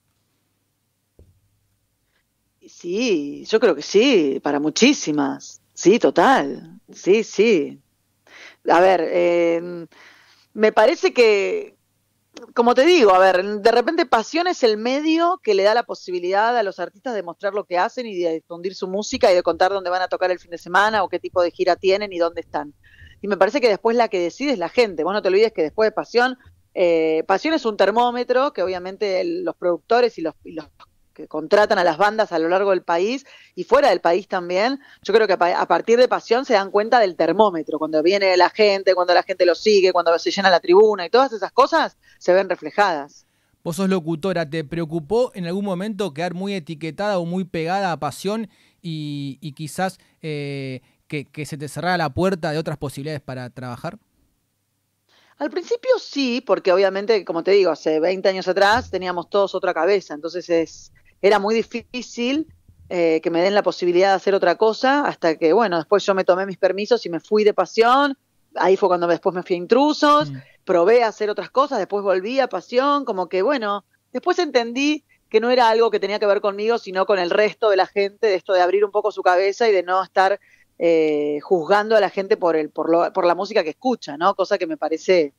Sí, 2.66 3.44
yo 3.48 3.60
creo 3.60 3.74
que 3.74 3.82
sí, 3.82 4.40
para 4.42 4.60
muchísimas. 4.60 5.60
Sí, 5.74 5.98
total. 5.98 6.80
Sí, 6.92 7.22
sí. 7.22 7.80
A 8.68 8.80
ver, 8.80 9.00
em, 9.12 9.86
me 10.54 10.72
parece 10.72 11.12
que, 11.12 11.75
como 12.54 12.74
te 12.74 12.84
digo, 12.84 13.14
a 13.14 13.18
ver, 13.18 13.44
de 13.44 13.70
repente 13.70 14.06
Pasión 14.06 14.46
es 14.46 14.62
el 14.62 14.76
medio 14.76 15.40
que 15.42 15.54
le 15.54 15.62
da 15.62 15.74
la 15.74 15.82
posibilidad 15.82 16.56
a 16.56 16.62
los 16.62 16.78
artistas 16.78 17.14
de 17.14 17.22
mostrar 17.22 17.54
lo 17.54 17.64
que 17.64 17.78
hacen 17.78 18.06
y 18.06 18.18
de 18.18 18.34
difundir 18.34 18.74
su 18.74 18.88
música 18.88 19.30
y 19.30 19.34
de 19.34 19.42
contar 19.42 19.72
dónde 19.72 19.90
van 19.90 20.02
a 20.02 20.08
tocar 20.08 20.30
el 20.30 20.38
fin 20.38 20.50
de 20.50 20.58
semana 20.58 21.02
o 21.02 21.08
qué 21.08 21.18
tipo 21.18 21.42
de 21.42 21.50
gira 21.50 21.76
tienen 21.76 22.12
y 22.12 22.18
dónde 22.18 22.40
están. 22.40 22.74
Y 23.22 23.28
me 23.28 23.36
parece 23.36 23.60
que 23.60 23.68
después 23.68 23.96
la 23.96 24.08
que 24.08 24.20
decide 24.20 24.52
es 24.52 24.58
la 24.58 24.68
gente. 24.68 25.04
Vos 25.04 25.12
no 25.12 25.22
te 25.22 25.28
olvides 25.28 25.52
que 25.52 25.62
después 25.62 25.86
de 25.86 25.92
Pasión, 25.92 26.38
eh, 26.74 27.24
Pasión 27.26 27.54
es 27.54 27.64
un 27.64 27.76
termómetro 27.76 28.52
que 28.52 28.62
obviamente 28.62 29.22
los 29.24 29.56
productores 29.56 30.18
y 30.18 30.22
los, 30.22 30.34
y 30.44 30.52
los 30.52 30.66
que 31.16 31.26
contratan 31.26 31.78
a 31.78 31.84
las 31.84 31.96
bandas 31.96 32.30
a 32.30 32.38
lo 32.38 32.48
largo 32.48 32.70
del 32.70 32.82
país 32.82 33.24
y 33.54 33.64
fuera 33.64 33.88
del 33.88 34.00
país 34.00 34.28
también, 34.28 34.80
yo 35.02 35.14
creo 35.14 35.26
que 35.26 35.32
a 35.32 35.66
partir 35.66 35.98
de 35.98 36.08
Pasión 36.08 36.44
se 36.44 36.52
dan 36.52 36.70
cuenta 36.70 37.00
del 37.00 37.16
termómetro, 37.16 37.78
cuando 37.78 38.02
viene 38.02 38.36
la 38.36 38.50
gente, 38.50 38.94
cuando 38.94 39.14
la 39.14 39.22
gente 39.22 39.46
lo 39.46 39.54
sigue, 39.54 39.92
cuando 39.92 40.16
se 40.18 40.30
llena 40.30 40.50
la 40.50 40.60
tribuna 40.60 41.06
y 41.06 41.10
todas 41.10 41.32
esas 41.32 41.52
cosas 41.52 41.96
se 42.18 42.34
ven 42.34 42.50
reflejadas. 42.50 43.26
Vos 43.64 43.76
sos 43.76 43.88
locutora, 43.88 44.48
¿te 44.48 44.62
preocupó 44.62 45.32
en 45.34 45.46
algún 45.46 45.64
momento 45.64 46.12
quedar 46.12 46.34
muy 46.34 46.54
etiquetada 46.54 47.18
o 47.18 47.24
muy 47.24 47.44
pegada 47.44 47.90
a 47.90 47.98
Pasión 47.98 48.48
y, 48.82 49.52
quizás 49.56 49.98
eh, 50.22 50.82
que, 51.08 51.24
que 51.24 51.46
se 51.46 51.56
te 51.56 51.66
cerrara 51.66 51.96
la 51.96 52.10
puerta 52.10 52.52
de 52.52 52.58
otras 52.58 52.76
posibilidades 52.76 53.22
para 53.22 53.48
trabajar? 53.50 53.98
Al 55.38 55.50
principio 55.50 55.90
sí, 55.98 56.42
porque 56.46 56.72
obviamente, 56.72 57.24
como 57.24 57.42
te 57.42 57.50
digo, 57.50 57.70
hace 57.70 58.00
20 58.00 58.28
años 58.28 58.48
atrás 58.48 58.90
teníamos 58.90 59.28
todos 59.28 59.54
otra 59.54 59.74
cabeza, 59.74 60.14
entonces 60.14 60.48
es, 60.48 60.92
era 61.26 61.38
muy 61.38 61.54
difícil 61.54 62.46
eh, 62.88 63.20
que 63.22 63.30
me 63.30 63.42
den 63.42 63.54
la 63.54 63.62
posibilidad 63.64 64.10
de 64.10 64.14
hacer 64.14 64.34
otra 64.34 64.54
cosa, 64.54 65.06
hasta 65.06 65.36
que, 65.36 65.52
bueno, 65.52 65.76
después 65.76 66.04
yo 66.04 66.14
me 66.14 66.24
tomé 66.24 66.46
mis 66.46 66.56
permisos 66.56 67.04
y 67.04 67.10
me 67.10 67.18
fui 67.18 67.42
de 67.42 67.52
pasión, 67.52 68.16
ahí 68.54 68.76
fue 68.76 68.88
cuando 68.88 69.08
después 69.08 69.34
me 69.34 69.42
fui 69.42 69.56
a 69.56 69.58
intrusos, 69.58 70.30
mm. 70.30 70.36
probé 70.64 71.02
a 71.02 71.08
hacer 71.08 71.28
otras 71.28 71.50
cosas, 71.50 71.78
después 71.78 72.04
volví 72.04 72.38
a 72.38 72.48
pasión, 72.48 73.04
como 73.04 73.28
que, 73.28 73.42
bueno, 73.42 73.84
después 74.12 74.38
entendí 74.38 75.04
que 75.28 75.40
no 75.40 75.50
era 75.50 75.68
algo 75.68 75.90
que 75.90 75.98
tenía 75.98 76.20
que 76.20 76.26
ver 76.26 76.40
conmigo, 76.40 76.78
sino 76.78 77.06
con 77.06 77.18
el 77.18 77.30
resto 77.30 77.70
de 77.70 77.76
la 77.76 77.86
gente, 77.86 78.28
de 78.28 78.36
esto 78.36 78.52
de 78.52 78.60
abrir 78.60 78.84
un 78.84 78.92
poco 78.92 79.10
su 79.10 79.22
cabeza 79.22 79.68
y 79.68 79.72
de 79.72 79.82
no 79.82 80.00
estar 80.02 80.38
eh, 80.78 81.40
juzgando 81.42 81.96
a 81.96 82.00
la 82.00 82.10
gente 82.10 82.36
por, 82.36 82.54
el, 82.54 82.70
por, 82.70 82.88
lo, 82.88 83.12
por 83.12 83.26
la 83.26 83.34
música 83.34 83.64
que 83.64 83.70
escucha, 83.70 84.16
¿no? 84.16 84.36
Cosa 84.36 84.58
que 84.58 84.68
me 84.68 84.76
parece 84.76 85.32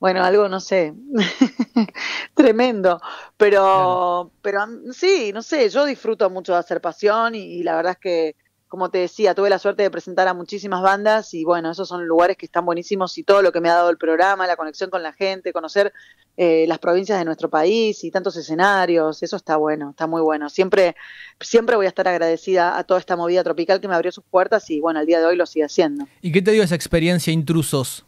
bueno, 0.00 0.22
algo, 0.22 0.48
no 0.48 0.60
sé, 0.60 0.94
tremendo. 2.34 3.00
Pero, 3.36 4.30
pero 4.42 4.60
sí, 4.92 5.32
no 5.32 5.42
sé, 5.42 5.68
yo 5.70 5.84
disfruto 5.84 6.30
mucho 6.30 6.52
de 6.52 6.58
hacer 6.58 6.80
pasión 6.80 7.34
y, 7.34 7.62
la 7.62 7.74
verdad 7.74 7.92
es 7.92 7.98
que, 7.98 8.36
como 8.68 8.90
te 8.90 8.98
decía, 8.98 9.34
tuve 9.34 9.50
la 9.50 9.58
suerte 9.58 9.82
de 9.82 9.90
presentar 9.90 10.28
a 10.28 10.34
muchísimas 10.34 10.82
bandas 10.82 11.32
y 11.32 11.42
bueno, 11.42 11.70
esos 11.70 11.88
son 11.88 12.06
lugares 12.06 12.36
que 12.36 12.46
están 12.46 12.66
buenísimos 12.66 13.16
y 13.16 13.24
todo 13.24 13.40
lo 13.40 13.50
que 13.50 13.60
me 13.60 13.70
ha 13.70 13.74
dado 13.74 13.90
el 13.90 13.96
programa, 13.96 14.46
la 14.46 14.56
conexión 14.56 14.90
con 14.90 15.02
la 15.02 15.14
gente, 15.14 15.54
conocer 15.54 15.92
eh, 16.36 16.66
las 16.68 16.78
provincias 16.78 17.18
de 17.18 17.24
nuestro 17.24 17.48
país 17.48 18.04
y 18.04 18.10
tantos 18.10 18.36
escenarios, 18.36 19.22
eso 19.22 19.36
está 19.36 19.56
bueno, 19.56 19.90
está 19.90 20.06
muy 20.06 20.20
bueno. 20.20 20.50
Siempre, 20.50 20.94
siempre 21.40 21.76
voy 21.76 21.86
a 21.86 21.88
estar 21.88 22.06
agradecida 22.06 22.78
a 22.78 22.84
toda 22.84 23.00
esta 23.00 23.16
movida 23.16 23.42
tropical 23.42 23.80
que 23.80 23.88
me 23.88 23.94
abrió 23.94 24.12
sus 24.12 24.24
puertas 24.24 24.68
y 24.70 24.80
bueno, 24.80 25.00
al 25.00 25.06
día 25.06 25.18
de 25.18 25.26
hoy 25.26 25.36
lo 25.36 25.46
sigue 25.46 25.64
haciendo. 25.64 26.06
¿Y 26.20 26.30
qué 26.30 26.42
te 26.42 26.52
dio 26.52 26.62
esa 26.62 26.74
experiencia 26.74 27.32
intrusos? 27.32 28.04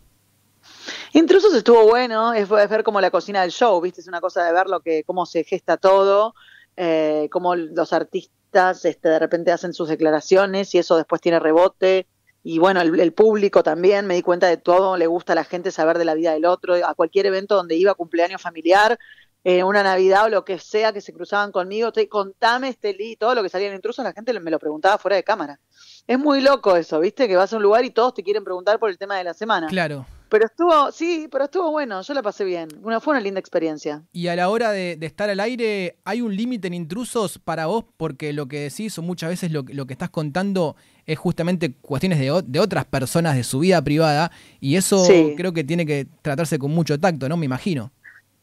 Intrusos 1.13 1.53
estuvo 1.55 1.89
bueno, 1.89 2.33
es, 2.33 2.49
ver 2.49 2.85
como 2.85 3.01
la 3.01 3.11
cocina 3.11 3.43
del 3.43 3.51
show, 3.51 3.81
¿viste? 3.81 4.01
Es 4.01 4.07
una 4.07 4.21
cosa 4.21 4.45
de 4.45 4.53
ver 4.53 4.69
lo 4.69 4.81
que, 4.81 5.03
cómo 5.05 5.27
se 5.27 5.43
gesta 5.43 5.77
todo, 5.77 6.35
eh, 6.77 7.29
cómo 7.33 7.57
los 7.57 7.93
artistas 7.93 8.85
este, 8.85 9.09
de 9.09 9.19
repente 9.19 9.51
hacen 9.51 9.75
sus 9.75 9.89
declaraciones 9.89 10.75
y 10.75 10.79
eso 10.79 10.97
después 10.97 11.21
tiene 11.21 11.41
rebote. 11.41 12.07
Y 12.43 12.59
bueno, 12.59 12.81
el, 12.81 13.13
público 13.13 13.63
también, 13.63 14.07
me 14.07 14.15
di 14.15 14.23
cuenta 14.23 14.47
de 14.47 14.57
todo, 14.57 14.97
le 14.97 15.07
gusta 15.07 15.33
a 15.33 15.37
la 15.37 15.45
gente 15.45 15.71
saber 15.71 15.99
de 15.99 16.07
la 16.07 16.15
vida 16.15 16.33
del 16.33 16.47
otro, 16.47 16.75
a 16.75 16.95
cualquier 16.95 17.27
evento 17.27 17.55
donde 17.55 17.75
iba, 17.75 17.95
cumpleaños 17.95 18.41
familiar, 18.41 18.99
eh, 19.45 19.63
una 19.63 19.83
Navidad 19.83 20.25
o 20.25 20.29
lo 20.29 20.45
que 20.45 20.59
sea 20.59 20.93
que 20.93 21.03
se 21.03 21.13
cruzaban 21.13 21.53
conmigo, 21.53 21.93
te, 21.93 22.09
contame 22.09 22.69
este 22.69 22.97
todo 23.19 23.35
lo 23.35 23.43
que 23.43 23.51
salía 23.51 23.69
en 23.69 23.75
intrusos, 23.75 24.05
la 24.05 24.13
gente 24.13 24.39
me 24.41 24.51
lo 24.51 24.59
preguntaba 24.59 24.97
fuera 24.97 25.17
de 25.17 25.25
cámara. 25.25 25.61
Es 26.07 26.19
muy 26.19 26.41
loco 26.41 26.77
eso, 26.77 27.01
¿viste? 27.01 27.29
Que 27.29 27.37
vas 27.37 27.53
a 27.53 27.57
un 27.57 27.63
lugar 27.63 27.85
y 27.85 27.91
todos 27.91 28.15
te 28.15 28.23
quieren 28.23 28.45
preguntar 28.45 28.79
por 28.79 28.89
el 28.89 28.97
tema 28.97 29.19
de 29.19 29.25
la 29.25 29.35
semana. 29.35 29.67
Claro. 29.67 30.07
Pero 30.31 30.47
estuvo, 30.47 30.93
sí, 30.93 31.29
pero 31.31 31.45
estuvo 31.45 31.73
bueno, 31.73 32.01
yo 32.03 32.15
la 32.15 32.23
pasé 32.23 32.45
bien. 32.45 32.69
Una, 32.83 33.01
fue 33.01 33.13
una 33.13 33.21
linda 33.21 33.41
experiencia. 33.41 34.05
Y 34.13 34.29
a 34.29 34.37
la 34.37 34.49
hora 34.49 34.71
de, 34.71 34.97
estar 35.01 35.29
al 35.29 35.41
aire, 35.41 35.99
¿hay 36.05 36.23
un 36.23 36.37
límite 36.37 36.69
en 36.69 36.75
intrusos 36.75 37.39
para 37.39 37.67
vos? 37.67 37.85
Porque 37.97 38.33
lo 38.33 38.47
que 38.47 38.61
decís 38.61 38.97
o 38.97 39.03
muchas 39.03 39.31
veces 39.31 39.51
lo, 39.51 39.65
lo 39.67 39.87
que 39.87 39.93
estás 39.93 40.11
contando 40.11 40.77
es 41.05 41.19
justamente 41.19 41.75
cuestiones 41.75 42.21
de, 42.21 42.43
de, 42.47 42.61
otras 42.61 42.85
personas, 42.85 43.35
de 43.35 43.43
su 43.43 43.59
vida 43.59 43.83
privada, 43.83 44.31
y 44.61 44.77
eso 44.77 45.05
creo 45.37 45.53
que 45.53 45.65
tiene 45.65 45.85
que 45.85 46.07
tratarse 46.23 46.61
con 46.61 46.71
mucho 46.71 46.99
tacto, 47.01 47.29
¿no? 47.29 47.37
Me 47.37 47.47
imagino. 47.47 47.91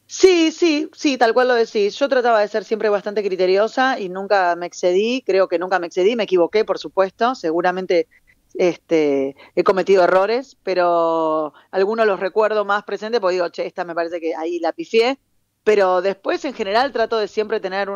Sí, 0.06 0.52
sí, 0.52 0.90
sí, 0.94 1.16
tal 1.16 1.32
cual 1.32 1.48
lo 1.48 1.54
decís. 1.54 1.98
Yo 1.98 2.08
trataba 2.08 2.40
de 2.40 2.48
ser 2.48 2.64
siempre 2.64 2.90
bastante 2.90 3.22
criteriosa 3.22 3.98
y 3.98 4.10
nunca 4.10 4.54
me 4.56 4.66
excedí, 4.66 5.22
creo 5.24 5.48
que 5.48 5.58
nunca 5.58 5.78
me 5.78 5.86
excedí, 5.86 6.16
me 6.16 6.24
equivoqué, 6.24 6.66
por 6.66 6.78
supuesto, 6.78 7.34
seguramente 7.34 8.08
este, 8.54 9.36
he 9.54 9.64
cometido 9.64 10.04
errores, 10.04 10.56
pero 10.62 11.52
algunos 11.70 12.06
los 12.06 12.20
recuerdo 12.20 12.64
más 12.64 12.84
presentes 12.84 13.20
porque 13.20 13.34
digo, 13.34 13.48
che, 13.48 13.66
esta 13.66 13.84
me 13.84 13.94
parece 13.94 14.20
que 14.20 14.34
ahí 14.34 14.58
la 14.60 14.72
pifié, 14.72 15.18
pero 15.64 16.02
después 16.02 16.44
en 16.44 16.54
general 16.54 16.92
trato 16.92 17.18
de 17.18 17.28
siempre 17.28 17.60
tener 17.60 17.90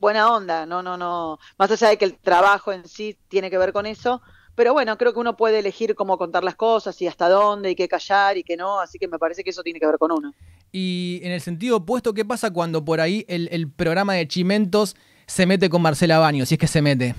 buena 0.00 0.32
onda, 0.32 0.66
no, 0.66 0.82
no, 0.82 0.96
no, 0.96 1.38
más 1.58 1.70
allá 1.70 1.88
de 1.88 1.98
que 1.98 2.04
el 2.04 2.18
trabajo 2.18 2.72
en 2.72 2.86
sí 2.86 3.18
tiene 3.28 3.50
que 3.50 3.58
ver 3.58 3.72
con 3.72 3.86
eso, 3.86 4.22
pero 4.54 4.72
bueno, 4.72 4.98
creo 4.98 5.12
que 5.12 5.20
uno 5.20 5.36
puede 5.36 5.60
elegir 5.60 5.94
cómo 5.94 6.18
contar 6.18 6.42
las 6.42 6.56
cosas 6.56 7.00
y 7.00 7.06
hasta 7.06 7.28
dónde 7.28 7.70
y 7.70 7.74
qué 7.76 7.88
callar 7.88 8.36
y 8.36 8.42
qué 8.42 8.56
no, 8.56 8.80
así 8.80 8.98
que 8.98 9.06
me 9.06 9.18
parece 9.18 9.44
que 9.44 9.50
eso 9.50 9.62
tiene 9.62 9.78
que 9.78 9.86
ver 9.86 9.98
con 9.98 10.10
uno. 10.10 10.34
Y 10.72 11.20
en 11.22 11.32
el 11.32 11.40
sentido 11.40 11.76
opuesto, 11.76 12.12
¿qué 12.12 12.24
pasa 12.24 12.52
cuando 12.52 12.84
por 12.84 13.00
ahí 13.00 13.24
el, 13.28 13.48
el 13.52 13.70
programa 13.70 14.14
de 14.14 14.26
Chimentos 14.26 14.96
se 15.26 15.46
mete 15.46 15.70
con 15.70 15.82
Marcela 15.82 16.18
Baño, 16.18 16.44
si 16.44 16.54
es 16.54 16.60
que 16.60 16.66
se 16.66 16.82
mete? 16.82 17.14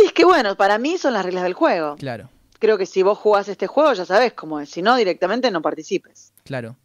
Y 0.00 0.06
es 0.06 0.12
que 0.12 0.24
bueno, 0.24 0.56
para 0.56 0.78
mí 0.78 0.96
son 0.98 1.14
las 1.14 1.24
reglas 1.24 1.44
del 1.44 1.54
juego. 1.54 1.96
Claro. 1.96 2.28
Creo 2.58 2.78
que 2.78 2.86
si 2.86 3.02
vos 3.02 3.18
jugás 3.18 3.48
este 3.48 3.66
juego 3.66 3.92
ya 3.92 4.04
sabés 4.04 4.32
cómo 4.32 4.60
es, 4.60 4.70
si 4.70 4.82
no 4.82 4.96
directamente 4.96 5.50
no 5.50 5.62
participes. 5.62 6.32
Claro. 6.44 6.76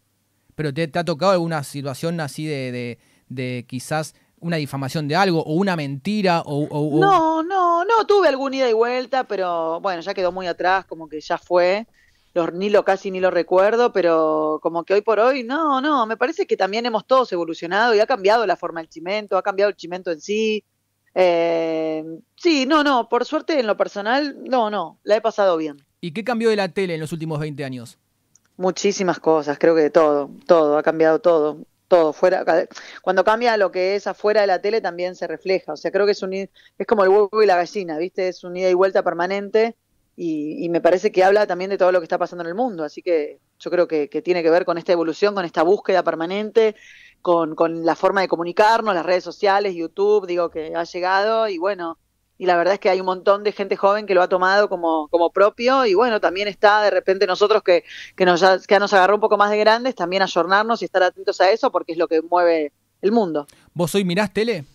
Pero 0.55 0.73
te, 0.73 0.89
ha 0.93 1.03
tocado 1.03 1.31
alguna 1.31 1.63
situación 1.63 2.19
así 2.19 2.45
de, 2.45 2.99
de, 3.27 3.65
quizás 3.67 4.13
una 4.39 4.57
difamación 4.57 5.07
de 5.07 5.15
algo 5.15 5.41
o 5.43 5.53
una 5.53 5.75
mentira 5.75 6.43
o, 6.45 6.99
No, 6.99 7.43
no, 7.43 7.85
no, 7.85 8.05
tuve 8.05 8.27
alguna 8.27 8.57
ida 8.57 8.69
y 8.69 8.73
vuelta, 8.73 9.23
pero 9.23 9.79
bueno, 9.81 10.01
ya 10.01 10.13
quedó 10.13 10.31
muy 10.31 10.47
atrás, 10.47 10.85
como 10.85 11.07
que 11.07 11.21
ya 11.21 11.37
fue. 11.37 11.87
Los, 12.35 12.51
ni 12.51 12.69
lo 12.69 12.83
casi 12.83 13.11
ni 13.11 13.19
lo 13.19 13.29
recuerdo, 13.29 13.93
pero 13.93 14.59
como 14.61 14.83
que 14.83 14.95
hoy 14.95 15.01
por 15.01 15.19
hoy, 15.19 15.43
no, 15.43 15.81
no, 15.81 16.07
me 16.07 16.17
parece 16.17 16.47
que 16.47 16.57
también 16.57 16.85
hemos 16.87 17.05
todos 17.05 17.31
evolucionado 17.31 17.93
y 17.93 17.99
ha 17.99 18.07
cambiado 18.07 18.47
la 18.47 18.55
forma 18.55 18.79
del 18.79 18.89
chimento, 18.89 19.37
ha 19.37 19.43
cambiado 19.43 19.69
el 19.69 19.75
chimento 19.75 20.11
en 20.11 20.19
sí, 20.19 20.63
eh, 21.15 22.03
sí, 22.35 22.65
no, 22.65 22.83
no, 22.83 23.07
por 23.09 23.25
suerte 23.25 23.59
en 23.59 23.67
lo 23.67 23.77
personal, 23.77 24.35
no, 24.43 24.69
no, 24.69 24.99
la 25.03 25.17
he 25.17 25.21
pasado 25.21 25.57
bien. 25.57 25.83
¿Y 26.01 26.11
qué 26.11 26.23
cambió 26.23 26.49
de 26.49 26.55
la 26.55 26.69
tele 26.69 26.95
en 26.95 26.99
los 26.99 27.11
últimos 27.11 27.39
20 27.39 27.63
años? 27.63 27.97
Muchísimas 28.57 29.19
cosas, 29.19 29.57
creo 29.59 29.75
que 29.75 29.89
todo, 29.89 30.31
todo, 30.47 30.77
ha 30.77 30.83
cambiado 30.83 31.19
todo, 31.19 31.59
todo. 31.87 32.13
Fuera, 32.13 32.45
cuando 33.01 33.23
cambia 33.23 33.57
lo 33.57 33.71
que 33.71 33.95
es 33.95 34.07
afuera 34.07 34.41
de 34.41 34.47
la 34.47 34.61
tele 34.61 34.81
también 34.81 35.15
se 35.15 35.27
refleja, 35.27 35.73
o 35.73 35.77
sea, 35.77 35.91
creo 35.91 36.05
que 36.05 36.11
es, 36.13 36.21
un, 36.23 36.33
es 36.33 36.87
como 36.87 37.03
el 37.03 37.09
huevo 37.09 37.41
y 37.41 37.45
la 37.45 37.55
gallina, 37.55 37.97
¿viste? 37.97 38.27
Es 38.27 38.43
un 38.43 38.57
ida 38.57 38.69
y 38.69 38.73
vuelta 38.73 39.03
permanente 39.03 39.75
y, 40.15 40.69
me 40.69 40.81
parece 40.81 41.11
que 41.11 41.23
habla 41.23 41.47
también 41.47 41.71
de 41.71 41.77
todo 41.77 41.91
lo 41.91 41.99
que 41.99 42.05
está 42.05 42.19
pasando 42.19 42.43
en 42.43 42.49
el 42.49 42.55
mundo, 42.55 42.83
así 42.83 43.01
que 43.01 43.39
yo 43.59 43.71
creo 43.71 43.87
que 43.87 44.07
tiene 44.23 44.43
que 44.43 44.49
ver 44.51 44.65
con 44.65 44.77
esta 44.77 44.91
evolución, 44.91 45.33
con 45.33 45.45
esta 45.45 45.63
búsqueda 45.63 46.03
permanente 46.03 46.75
con, 47.23 47.55
con 47.55 47.85
la 47.85 47.95
forma 47.95 48.21
de 48.21 48.27
comunicarnos, 48.27 48.93
las 48.93 49.05
redes 49.05 49.23
sociales, 49.23 49.73
YouTube, 49.73 50.27
digo 50.27 50.51
que 50.51 50.75
ha 50.75 50.83
llegado 50.83 51.47
y 51.47 51.57
bueno, 51.57 51.97
y 52.37 52.45
la 52.45 52.57
verdad 52.57 52.73
es 52.73 52.79
que 52.81 52.89
hay 52.89 52.99
un 52.99 53.05
montón 53.05 53.43
de 53.43 53.53
gente 53.53 53.77
joven 53.77 54.05
que 54.05 54.13
lo 54.13 54.21
ha 54.21 54.27
tomado 54.27 54.67
como, 54.67 55.07
como 55.07 55.31
propio 55.31 55.85
y 55.85 55.93
bueno, 55.93 56.19
también 56.19 56.49
está 56.49 56.81
de 56.81 56.91
repente 56.91 57.25
nosotros 57.25 57.63
que, 57.63 57.85
que, 58.17 58.25
nos, 58.25 58.67
que 58.67 58.77
nos 58.77 58.91
agarró 58.93 59.15
un 59.15 59.21
poco 59.21 59.37
más 59.37 59.49
de 59.49 59.57
grandes, 59.57 59.95
también 59.95 60.21
ayornarnos 60.21 60.81
y 60.81 60.85
estar 60.85 61.01
atentos 61.01 61.39
a 61.39 61.49
eso 61.49 61.71
porque 61.71 61.93
es 61.93 61.97
lo 61.97 62.09
que 62.09 62.21
mueve 62.21 62.73
el 63.01 63.13
mundo. 63.13 63.47
¿Vos 63.73 63.95
hoy 63.95 64.03
mirás 64.03 64.33
tele? 64.33 64.65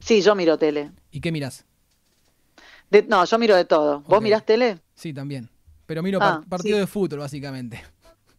Sí, 0.00 0.22
yo 0.22 0.34
miro 0.34 0.56
tele. 0.56 0.92
¿Y 1.10 1.20
qué 1.20 1.30
mirás? 1.30 1.66
no, 3.06 3.24
yo 3.26 3.38
miro 3.38 3.54
de 3.54 3.66
todo. 3.66 4.00
¿Vos 4.08 4.22
mirás 4.22 4.46
tele? 4.46 4.78
Sí, 4.94 5.12
también. 5.12 5.50
Pero 5.84 6.02
miro 6.02 6.18
ah, 6.22 6.42
partido 6.48 6.78
de 6.78 6.86
fútbol, 6.86 7.18
básicamente. 7.20 7.82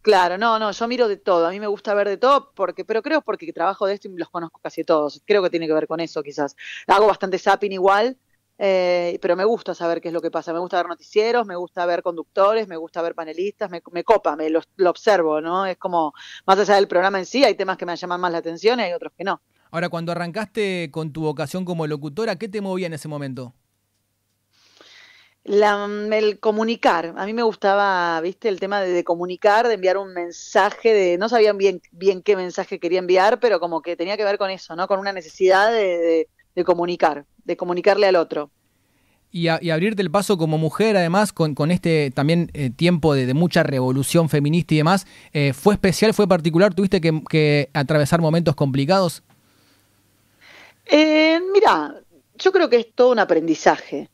Claro, 0.02 0.38
no, 0.38 0.58
no, 0.58 0.70
yo 0.70 0.88
miro 0.88 1.08
de 1.08 1.18
todo, 1.18 1.46
a 1.46 1.50
mí 1.50 1.60
me 1.60 1.66
gusta 1.66 1.92
ver 1.92 2.08
de 2.08 2.16
todo, 2.16 2.52
porque, 2.54 2.86
pero 2.86 3.02
creo 3.02 3.20
porque 3.20 3.52
trabajo 3.52 3.86
de 3.86 3.94
esto 3.94 4.08
y 4.08 4.16
los 4.16 4.30
conozco 4.30 4.58
casi 4.62 4.82
todos, 4.82 5.20
creo 5.26 5.42
que 5.42 5.50
tiene 5.50 5.66
que 5.66 5.74
ver 5.74 5.86
con 5.86 6.00
eso 6.00 6.22
quizás. 6.22 6.56
Hago 6.86 7.06
bastante 7.06 7.38
zapping 7.38 7.72
igual, 7.72 8.16
eh, 8.56 9.18
pero 9.20 9.36
me 9.36 9.44
gusta 9.44 9.74
saber 9.74 10.00
qué 10.00 10.08
es 10.08 10.14
lo 10.14 10.22
que 10.22 10.30
pasa, 10.30 10.54
me 10.54 10.58
gusta 10.58 10.78
ver 10.78 10.86
noticieros, 10.86 11.46
me 11.46 11.54
gusta 11.54 11.84
ver 11.84 12.02
conductores, 12.02 12.66
me 12.66 12.76
gusta 12.76 13.02
ver 13.02 13.14
panelistas, 13.14 13.70
me, 13.70 13.82
copa, 14.04 14.36
me 14.36 14.48
lo, 14.48 14.60
observo, 14.88 15.42
¿no? 15.42 15.66
Es 15.66 15.76
como, 15.76 16.14
más 16.46 16.58
allá 16.58 16.76
del 16.76 16.88
programa 16.88 17.18
en 17.18 17.26
sí, 17.26 17.44
hay 17.44 17.54
temas 17.54 17.76
que 17.76 17.84
me 17.84 17.94
llaman 17.94 18.20
más 18.22 18.32
la 18.32 18.38
atención 18.38 18.80
y 18.80 18.84
hay 18.84 18.92
otros 18.94 19.12
que 19.16 19.24
no. 19.24 19.42
Ahora, 19.70 19.90
cuando 19.90 20.12
arrancaste 20.12 20.90
con 20.90 21.12
tu 21.12 21.22
vocación 21.22 21.66
como 21.66 21.86
locutora, 21.86 22.36
¿qué 22.36 22.48
te 22.48 22.62
movía 22.62 22.86
en 22.86 22.94
ese 22.94 23.06
momento? 23.06 23.54
La, 25.44 25.88
el 26.12 26.38
comunicar, 26.38 27.14
a 27.16 27.24
mí 27.24 27.32
me 27.32 27.42
gustaba, 27.42 28.20
viste, 28.20 28.48
el 28.50 28.60
tema 28.60 28.82
de, 28.82 29.04
comunicar, 29.04 29.68
de 29.68 29.74
enviar 29.74 29.96
un 29.96 30.12
mensaje, 30.12 30.92
de 30.92 31.16
no 31.16 31.30
sabían 31.30 31.56
bien, 31.56 31.80
bien 31.92 32.22
qué 32.22 32.36
mensaje 32.36 32.78
quería 32.78 32.98
enviar, 32.98 33.40
pero 33.40 33.58
como 33.58 33.80
que 33.80 33.96
tenía 33.96 34.18
que 34.18 34.24
ver 34.24 34.36
con 34.36 34.50
eso, 34.50 34.76
¿no? 34.76 34.86
Con 34.86 35.00
una 35.00 35.14
necesidad 35.14 35.72
de, 35.72 36.28
comunicar, 36.66 37.24
de 37.44 37.56
comunicarle 37.56 38.06
al 38.06 38.16
otro. 38.16 38.50
Y, 39.32 39.48
abrirte 39.48 40.02
el 40.02 40.10
paso 40.10 40.36
como 40.36 40.58
mujer, 40.58 40.96
además, 40.98 41.32
con, 41.32 41.54
con 41.54 41.70
este 41.70 42.10
también 42.10 42.50
eh, 42.52 42.68
tiempo 42.68 43.14
de, 43.14 43.32
mucha 43.32 43.62
revolución 43.62 44.28
feminista 44.28 44.74
y 44.74 44.78
demás, 44.78 45.06
eh, 45.32 45.54
¿fue 45.54 45.72
especial, 45.72 46.12
fue 46.12 46.28
particular? 46.28 46.74
¿Tuviste 46.74 47.00
que, 47.00 47.70
atravesar 47.72 48.20
momentos 48.20 48.54
complicados? 48.54 49.22
Eh, 50.84 51.40
mira, 51.54 51.94
yo 52.34 52.52
creo 52.52 52.68
que 52.68 52.76
es 52.76 52.92
todo 52.94 53.12
un 53.12 53.20
aprendizaje 53.20 54.10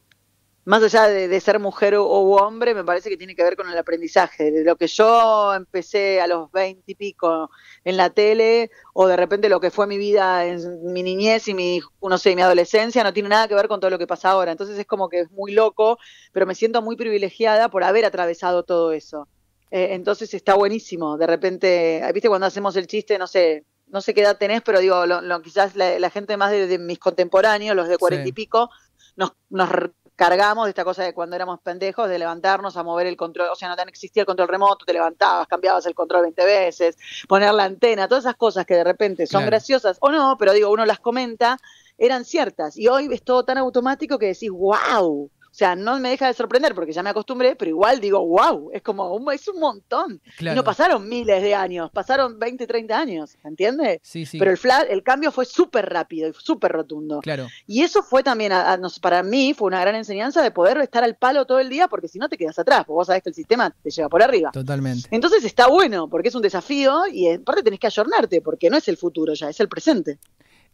más 0.67 0.83
allá 0.83 1.07
de, 1.07 1.41
ser 1.41 1.61
mujer 1.61 1.95
o, 1.95 2.05
hombre, 2.05 2.75
me 2.75 2.83
parece 2.83 3.09
que 3.09 3.17
tiene 3.17 3.37
que 3.37 3.45
ver 3.45 3.57
con 3.57 3.71
el 3.71 3.79
aprendizaje. 3.79 4.51
De 4.51 4.65
lo 4.65 4.75
que 4.75 4.89
yo 4.89 5.55
empecé 5.55 6.21
a 6.21 6.27
los 6.27 6.51
veinte 6.51 6.91
y 6.91 6.97
pico 6.97 7.51
en 7.85 7.97
la 7.97 8.11
tele, 8.11 8.73
o 8.93 9.07
de 9.07 9.17
repente 9.17 9.49
lo 9.49 9.61
que 9.61 9.71
fue 9.71 9.87
mi 9.87 9.97
vida 9.97 10.45
en 10.45 10.93
mi 10.93 11.05
niñez 11.05 11.47
y 11.47 11.55
mi, 11.55 11.81
no 12.03 12.19
sé, 12.19 12.35
mi 12.35 12.43
adolescencia, 12.43 13.05
no 13.05 13.13
tiene 13.13 13.29
nada 13.29 13.47
que 13.47 13.55
ver 13.55 13.69
con 13.69 13.79
todo 13.79 13.91
lo 13.91 13.99
que 13.99 14.09
pasa 14.09 14.31
ahora. 14.31 14.51
Entonces 14.51 14.77
es 14.77 14.87
como 14.87 15.09
que 15.09 15.21
es 15.21 15.31
muy 15.31 15.53
loco, 15.53 15.99
pero 16.33 16.47
me 16.47 16.57
siento 16.57 16.83
muy 16.83 16.97
privilegiada 16.97 17.69
por 17.69 17.85
haber 17.85 18.05
atravesado 18.05 18.65
todo 18.65 18.91
eso. 18.91 19.29
Eh, 19.71 19.91
entonces 19.93 20.35
está 20.35 20.55
buenísimo. 20.55 21.17
De 21.17 21.29
repente, 21.29 22.03
viste 22.13 22.29
cuando 22.29 22.49
hacemos 22.49 22.75
el 22.75 22.89
chiste, 22.89 23.19
no 23.19 23.29
sé, 23.29 23.65
no 23.87 24.01
sé 24.01 24.15
qué 24.15 24.23
edad 24.23 24.37
tenés, 24.37 24.63
pero 24.63 24.81
digo, 24.81 25.07
lo, 25.07 25.43
quizás 25.43 25.77
la, 25.77 26.11
gente 26.11 26.37
más 26.37 26.51
de, 26.51 26.77
mis 26.81 26.99
contemporáneos, 26.99 27.77
los 27.77 27.87
de 27.87 27.99
cuarenta 27.99 28.29
y 28.29 28.33
pico, 28.33 28.69
nos, 29.15 29.31
nos 29.49 29.71
cargamos 30.17 30.65
de 30.65 30.71
esta 30.71 30.85
cosa 30.85 31.05
de 31.05 31.13
cuando 31.13 31.37
éramos 31.37 31.61
pendejos, 31.61 32.09
de 32.09 32.19
levantarnos 32.19 32.77
a 32.77 32.83
mover 32.83 33.07
el 33.07 33.17
control, 33.17 33.51
o 33.53 33.55
sea, 33.55 33.69
no 33.69 33.77
tan 33.77 33.89
existía 33.89 34.23
el 34.23 34.27
control 34.27 34.49
remoto, 34.49 34.85
te 34.87 34.95
levantabas, 34.95 35.47
cambiabas 35.47 35.85
el 35.87 35.95
control 35.95 36.23
20 36.23 36.45
veces, 36.45 36.97
poner 37.29 37.53
la 37.53 37.65
antena, 37.65 38.09
todas 38.09 38.25
esas 38.25 38.37
cosas 38.37 38.65
que 38.65 38.75
de 38.75 38.85
repente 38.85 39.27
son 39.27 39.45
graciosas 39.45 39.99
o 40.01 40.11
no, 40.11 40.37
pero 40.39 40.53
digo, 40.53 40.71
uno 40.71 40.87
las 40.87 40.99
comenta, 40.99 41.59
eran 41.99 42.25
ciertas. 42.25 42.77
Y 42.77 42.89
hoy 42.89 43.09
es 43.13 43.23
todo 43.23 43.45
tan 43.45 43.59
automático 43.59 44.19
que 44.19 44.27
decís, 44.27 44.51
wow, 44.51 45.31
sea, 45.59 45.75
no 45.75 45.99
me 45.99 46.11
deja 46.11 46.27
de 46.27 46.35
sorprender 46.35 46.75
porque 46.75 46.93
ya 46.93 47.03
me 47.03 47.09
acostumbré, 47.09 47.57
pero 47.57 47.71
igual 47.71 47.99
digo, 47.99 48.25
wow, 48.25 48.71
es 48.73 48.83
como, 48.83 49.15
un, 49.15 49.33
es 49.33 49.49
un 49.49 49.59
montón. 49.59 50.21
Y 50.39 50.45
no 50.45 50.63
pasaron 50.63 51.09
miles 51.09 51.43
de 51.43 51.55
años, 51.55 51.91
pasaron 51.91 52.39
20, 52.39 52.67
30 52.67 52.99
años, 52.99 53.39
¿entiendes? 53.43 54.01
Sí, 54.03 54.27
sí. 54.27 54.39
Pero 54.39 54.51
el, 54.51 54.59
el 54.91 55.03
cambio 55.03 55.33
fue 55.33 55.47
súper 55.47 55.89
rápido 55.89 56.29
y 56.29 56.35
súper 56.35 56.73
rotundo. 56.73 57.21
Claro. 57.21 57.49
Y 57.67 57.83
eso 57.83 58.03
fue 58.03 58.23
también, 58.23 58.53
para 59.01 59.23
mí, 59.23 59.55
fue 59.55 59.69
una 59.69 59.81
gran 59.81 59.95
enseñanza 59.95 60.43
de 60.43 60.51
poder 60.51 60.77
estar 60.79 61.03
al 61.03 61.17
palo 61.17 61.47
todo 61.47 61.59
el 61.59 61.71
día 61.71 61.89
porque 61.89 62.09
si 62.09 62.19
no 62.19 62.29
te 62.29 62.37
quedas 62.37 62.59
atrás, 62.59 62.81
porque 62.81 62.93
vos 62.93 63.07
sabés 63.07 63.23
que 63.23 63.31
el 63.31 63.35
sistema 63.35 63.75
te 63.83 63.91
lleva 63.91 64.11
por 64.11 64.23
arriba. 64.23 64.51
Totalmente. 64.53 65.09
Entonces 65.11 65.43
está 65.45 65.69
bueno 65.69 66.09
porque 66.09 66.29
es 66.29 66.35
un 66.35 66.43
desafío 66.43 67.07
y 67.07 67.33
aparte 67.33 67.63
tenés 67.63 67.81
que 67.81 67.87
ayornarte 67.87 68.43
porque 68.43 68.69
no 68.69 68.77
es 68.77 68.89
el 68.89 68.99
futuro 68.99 69.33
ya, 69.33 69.49
es 69.49 69.59
el 69.61 69.69
presente. 69.69 70.19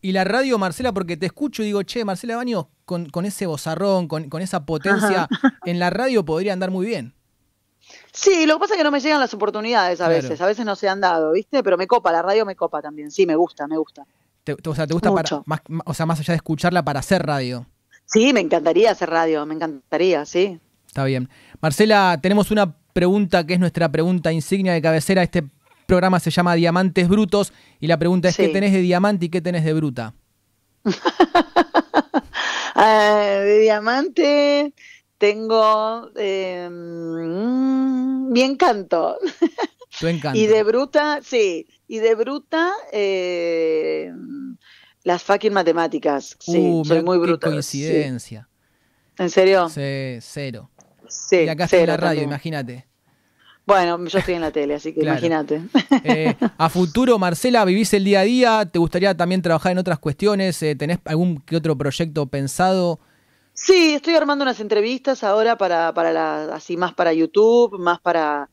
Y 0.03 0.13
la 0.13 0.25
radio, 0.25 0.59
Marcela, 0.59 0.93
porque 0.93 1.17
te 1.17 1.27
escucho 1.27 1.63
y 1.63 1.67
digo, 1.67 1.83
che, 1.85 2.05
Marcela 2.05 2.37
Baños, 2.37 2.67
con, 2.85 3.09
con 3.09 3.25
ese 3.25 3.47
bozarrón, 3.47 4.09
con, 4.09 4.29
con 4.29 4.43
esa 4.43 4.67
potencia, 4.67 5.29
en 5.65 5.79
la 5.79 5.91
radio 5.91 6.25
podría 6.25 6.53
andar 6.53 6.73
muy 6.73 6.87
bien. 6.87 7.15
Sí, 8.13 8.45
lo 8.47 8.55
que 8.55 8.61
pasa 8.61 8.75
es 8.75 8.79
que 8.79 8.85
no 8.85 8.91
me 8.91 9.01
llegan 9.01 9.21
las 9.21 9.33
oportunidades 9.33 10.01
a 10.01 10.09
veces, 10.09 10.41
a 10.41 10.47
veces 10.47 10.67
no 10.67 10.75
se 10.77 10.89
han 10.89 11.01
dado, 11.01 11.33
¿viste? 11.33 11.63
Pero 11.63 11.79
me 11.79 11.87
copa, 11.87 12.11
la 12.11 12.21
radio 12.21 12.45
me 12.45 12.57
copa 12.57 12.83
también, 12.83 13.11
sí, 13.11 13.27
me 13.27 13.37
gusta, 13.37 13.67
me 13.69 13.77
gusta. 13.77 14.05
o 14.65 14.75
sea, 14.75 14.87
¿te 14.87 14.93
gusta 14.93 15.15
para, 15.15 15.43
más, 15.47 15.61
o 15.85 15.95
sea, 15.95 16.05
más 16.05 16.19
allá 16.19 16.33
de 16.33 16.37
escucharla 16.37 16.85
para 16.85 17.01
hacer 17.01 17.25
radio? 17.25 17.67
Sí, 18.05 18.33
me 18.33 18.41
encantaría 18.41 18.91
hacer 18.91 19.09
radio, 19.09 19.47
me 19.47 19.55
encantaría, 19.55 20.27
sí. 20.27 20.61
Está 20.87 21.05
bien. 21.05 21.29
Marcela, 21.61 22.19
tenemos 22.21 22.51
una 22.51 22.77
pregunta 22.93 23.47
que 23.47 23.55
es 23.55 23.61
nuestra 23.61 23.91
pregunta 23.91 24.33
insignia 24.33 24.73
de 24.73 24.83
cabecera. 24.83 25.23
Este 25.23 25.45
programa 25.93 26.19
se 26.21 26.31
llama 26.31 26.55
Diamantes 26.55 27.07
Brutos 27.07 27.53
y 27.79 27.87
la 27.87 27.99
pregunta 27.99 28.31
es, 28.31 28.37
¿qué 28.39 28.49
tenés 28.49 28.73
de 28.73 28.81
diamante 28.81 29.27
y 29.27 29.29
qué 29.29 29.43
tenés 29.43 29.63
de 29.63 29.75
bruta? 29.75 30.15
Ah, 32.75 33.41
de 33.45 33.59
diamante 33.61 34.73
tengo 35.19 36.11
eh, 36.17 36.65
encanto. 38.35 39.19
Tu 40.01 40.07
encanto. 40.07 40.39
y 40.39 40.47
de 40.47 40.63
bruta, 40.63 41.21
sí, 41.23 41.67
y 41.87 41.99
de 41.99 42.15
bruta 42.15 42.73
eh, 42.91 44.11
las 45.05 45.23
fucking 45.23 45.53
matemáticas. 45.53 46.35
Sí, 46.41 46.59
uh, 46.59 46.83
soy 46.87 47.03
muy 47.03 47.19
bruta. 47.19 47.51
coincidencia. 47.51 48.49
¿En 49.19 49.29
serio? 49.29 49.69
Sí, 49.69 50.19
cero. 50.23 50.71
Sí, 51.07 51.43
y 51.45 51.49
acá 51.51 51.65
está 51.65 51.77
en 51.77 51.89
la 51.89 51.99
radio, 51.99 52.23
imagínate. 52.23 52.87
Bueno, 53.65 54.05
yo 54.05 54.19
estoy 54.19 54.35
en 54.35 54.41
la 54.41 54.51
tele, 54.51 54.75
así 54.75 54.93
que 54.93 55.03
imagínate. 55.03 55.63
Eh, 56.05 56.35
a 56.59 56.69
futuro, 56.69 57.19
Marcela, 57.19 57.65
¿vivís 57.65 57.95
el 57.95 58.05
día 58.05 58.21
a 58.21 58.25
día? 58.25 58.67
¿Te 58.67 58.79
gustaría 58.79 59.17
también 59.17 59.41
trabajar 59.41 59.73
en 59.73 59.79
otras 59.79 59.99
cuestiones? 60.01 60.61
Eh, 60.63 60.75
¿Tenés 60.75 60.99
algún 61.05 61.41
que 61.41 61.57
otro 61.57 61.77
proyecto 61.77 62.27
pensado? 62.27 62.99
Sí, 63.55 63.95
estoy 63.95 64.15
armando 64.15 64.43
unas 64.43 64.61
entrevistas 64.61 65.23
ahora 65.23 65.57
para, 65.57 65.95
para 65.95 66.13
la, 66.13 66.55
así 66.55 66.77
más 66.77 66.95
para 66.95 67.13
YouTube, 67.13 67.79
más 67.79 68.01
para, 68.01 68.49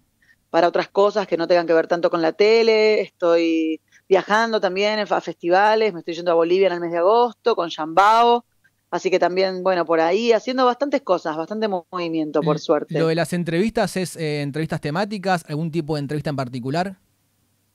para 0.50 0.68
otras 0.68 0.90
cosas 0.90 1.26
que 1.26 1.38
no 1.38 1.48
tengan 1.48 1.66
que 1.66 1.74
ver 1.74 1.88
tanto 1.88 2.10
con 2.10 2.22
la 2.22 2.34
tele. 2.34 3.02
Estoy 3.02 3.82
viajando 4.08 4.60
también 4.60 5.00
a 5.00 5.22
festivales, 5.22 5.94
me 5.94 6.00
estoy 6.00 6.16
yendo 6.16 6.32
a 6.32 6.36
Bolivia 6.36 6.68
en 6.68 6.74
el 6.74 6.80
mes 6.82 6.92
de 6.92 6.98
agosto 6.98 7.56
con 7.56 7.70
Yambao. 7.70 8.46
Así 8.92 9.12
que 9.12 9.20
también, 9.20 9.62
bueno, 9.64 9.86
por 9.86 10.00
ahí 10.00 10.32
haciendo 10.32 10.66
bastantes 10.66 11.02
cosas, 11.02 11.38
bastante 11.38 11.68
movimiento, 11.68 12.42
por 12.42 12.60
suerte. 12.60 12.98
¿Lo 12.98 13.08
de 13.08 13.16
las 13.16 13.34
entrevistas 13.34 13.96
es 13.98 14.16
eh, 14.16 14.42
entrevistas 14.42 14.82
temáticas, 14.82 15.46
algún 15.48 15.70
tipo 15.70 15.96
de 15.96 16.00
entrevista 16.00 16.32
en 16.32 16.36
particular? 16.36 16.98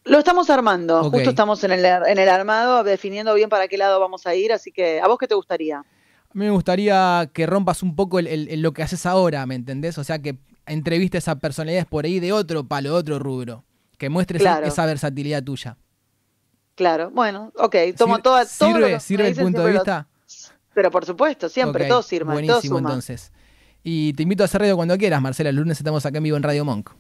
Lo 0.05 0.19
estamos 0.19 0.51
armando, 0.51 1.11
justo 1.11 1.31
estamos 1.31 1.63
en 1.65 1.73
el, 1.73 1.85
en 1.85 2.19
el 2.19 2.29
armado, 2.29 2.83
definiendo 2.83 3.33
bien 3.35 3.49
para 3.49 3.69
qué 3.69 3.79
lado 3.79 4.01
vamos 4.01 4.27
a 4.27 4.35
ir, 4.35 4.53
así 4.53 4.71
que, 4.73 5.01
¿a 5.01 5.07
vos 5.07 5.17
qué 5.19 5.29
te 5.29 5.35
gustaría? 5.35 5.79
A 5.79 5.85
mí 6.35 6.45
me 6.45 6.51
gustaría 6.51 7.31
que 7.33 7.47
rompas 7.47 7.83
un 7.83 7.95
poco 7.95 8.19
el, 8.19 8.61
lo 8.61 8.73
que 8.73 8.83
haces 8.83 9.07
ahora, 9.07 9.47
¿me 9.47 9.55
entendés? 9.55 9.97
O 9.99 10.05
sea, 10.05 10.19
que 10.19 10.37
entrevistes 10.67 11.29
a 11.29 11.39
personalidades 11.39 11.87
por 11.87 12.05
ahí 12.05 12.19
de 12.19 12.33
otro 12.33 12.65
palo, 12.65 12.91
de 12.91 12.97
otro 12.97 13.19
rubro, 13.21 13.65
que 13.97 14.11
muestres 14.11 14.43
esa 14.43 14.85
versatilidad 14.85 15.45
tuya. 15.45 15.79
Claro, 16.75 17.11
bueno, 17.13 17.53
ok, 17.57 17.77
tomo 17.97 18.19
toda, 18.19 18.45
todo 18.45 18.75
¿Sirve, 18.75 19.01
¿sirve 19.01 19.29
el 19.29 19.37
punto 19.37 19.65
de 19.65 19.73
vista? 19.73 20.09
Pero 20.75 20.91
por 20.91 21.05
supuesto, 21.07 21.49
siempre, 21.49 21.87
todo 21.87 22.03
sirve. 22.03 22.33
Buenísimo, 22.33 22.79
entonces. 22.79 23.33
Y 23.83 24.13
te 24.15 24.23
invito 24.23 24.43
a 24.43 24.47
hacer 24.47 24.63
radio 24.63 24.77
cuando 24.77 24.97
quieras, 24.97 25.21
Marcela. 25.21 25.51
El 25.51 25.57
lunes 25.57 25.79
estamos 25.79 26.05
acá 26.07 26.19
en 26.19 26.25
vivo 26.25 26.37
en 26.37 26.43
Radio 26.43 26.65
Monk. 26.65 26.91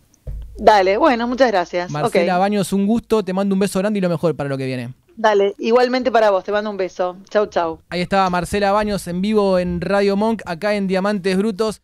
Dale, 0.56 0.96
bueno, 0.96 1.26
muchas 1.26 1.50
gracias. 1.50 1.90
Marcela 1.90 2.38
Baños, 2.38 2.72
un 2.72 2.86
gusto. 2.86 3.24
Te 3.24 3.32
mando 3.32 3.54
un 3.54 3.58
beso 3.58 3.78
grande 3.80 3.98
y 3.98 4.02
lo 4.02 4.08
mejor 4.08 4.36
para 4.36 4.48
lo 4.48 4.56
que 4.56 4.66
viene. 4.66 4.94
Dale, 5.16 5.54
igualmente 5.58 6.10
para 6.10 6.30
vos, 6.30 6.44
te 6.44 6.52
mando 6.52 6.70
un 6.70 6.76
beso. 6.76 7.16
Chau, 7.30 7.46
chau. 7.46 7.80
Ahí 7.88 8.00
estaba 8.00 8.28
Marcela 8.30 8.72
Baños 8.72 9.06
en 9.06 9.22
vivo 9.22 9.58
en 9.58 9.80
Radio 9.80 10.16
Monk, 10.16 10.42
acá 10.44 10.74
en 10.74 10.86
Diamantes 10.86 11.36
Brutos. 11.36 11.80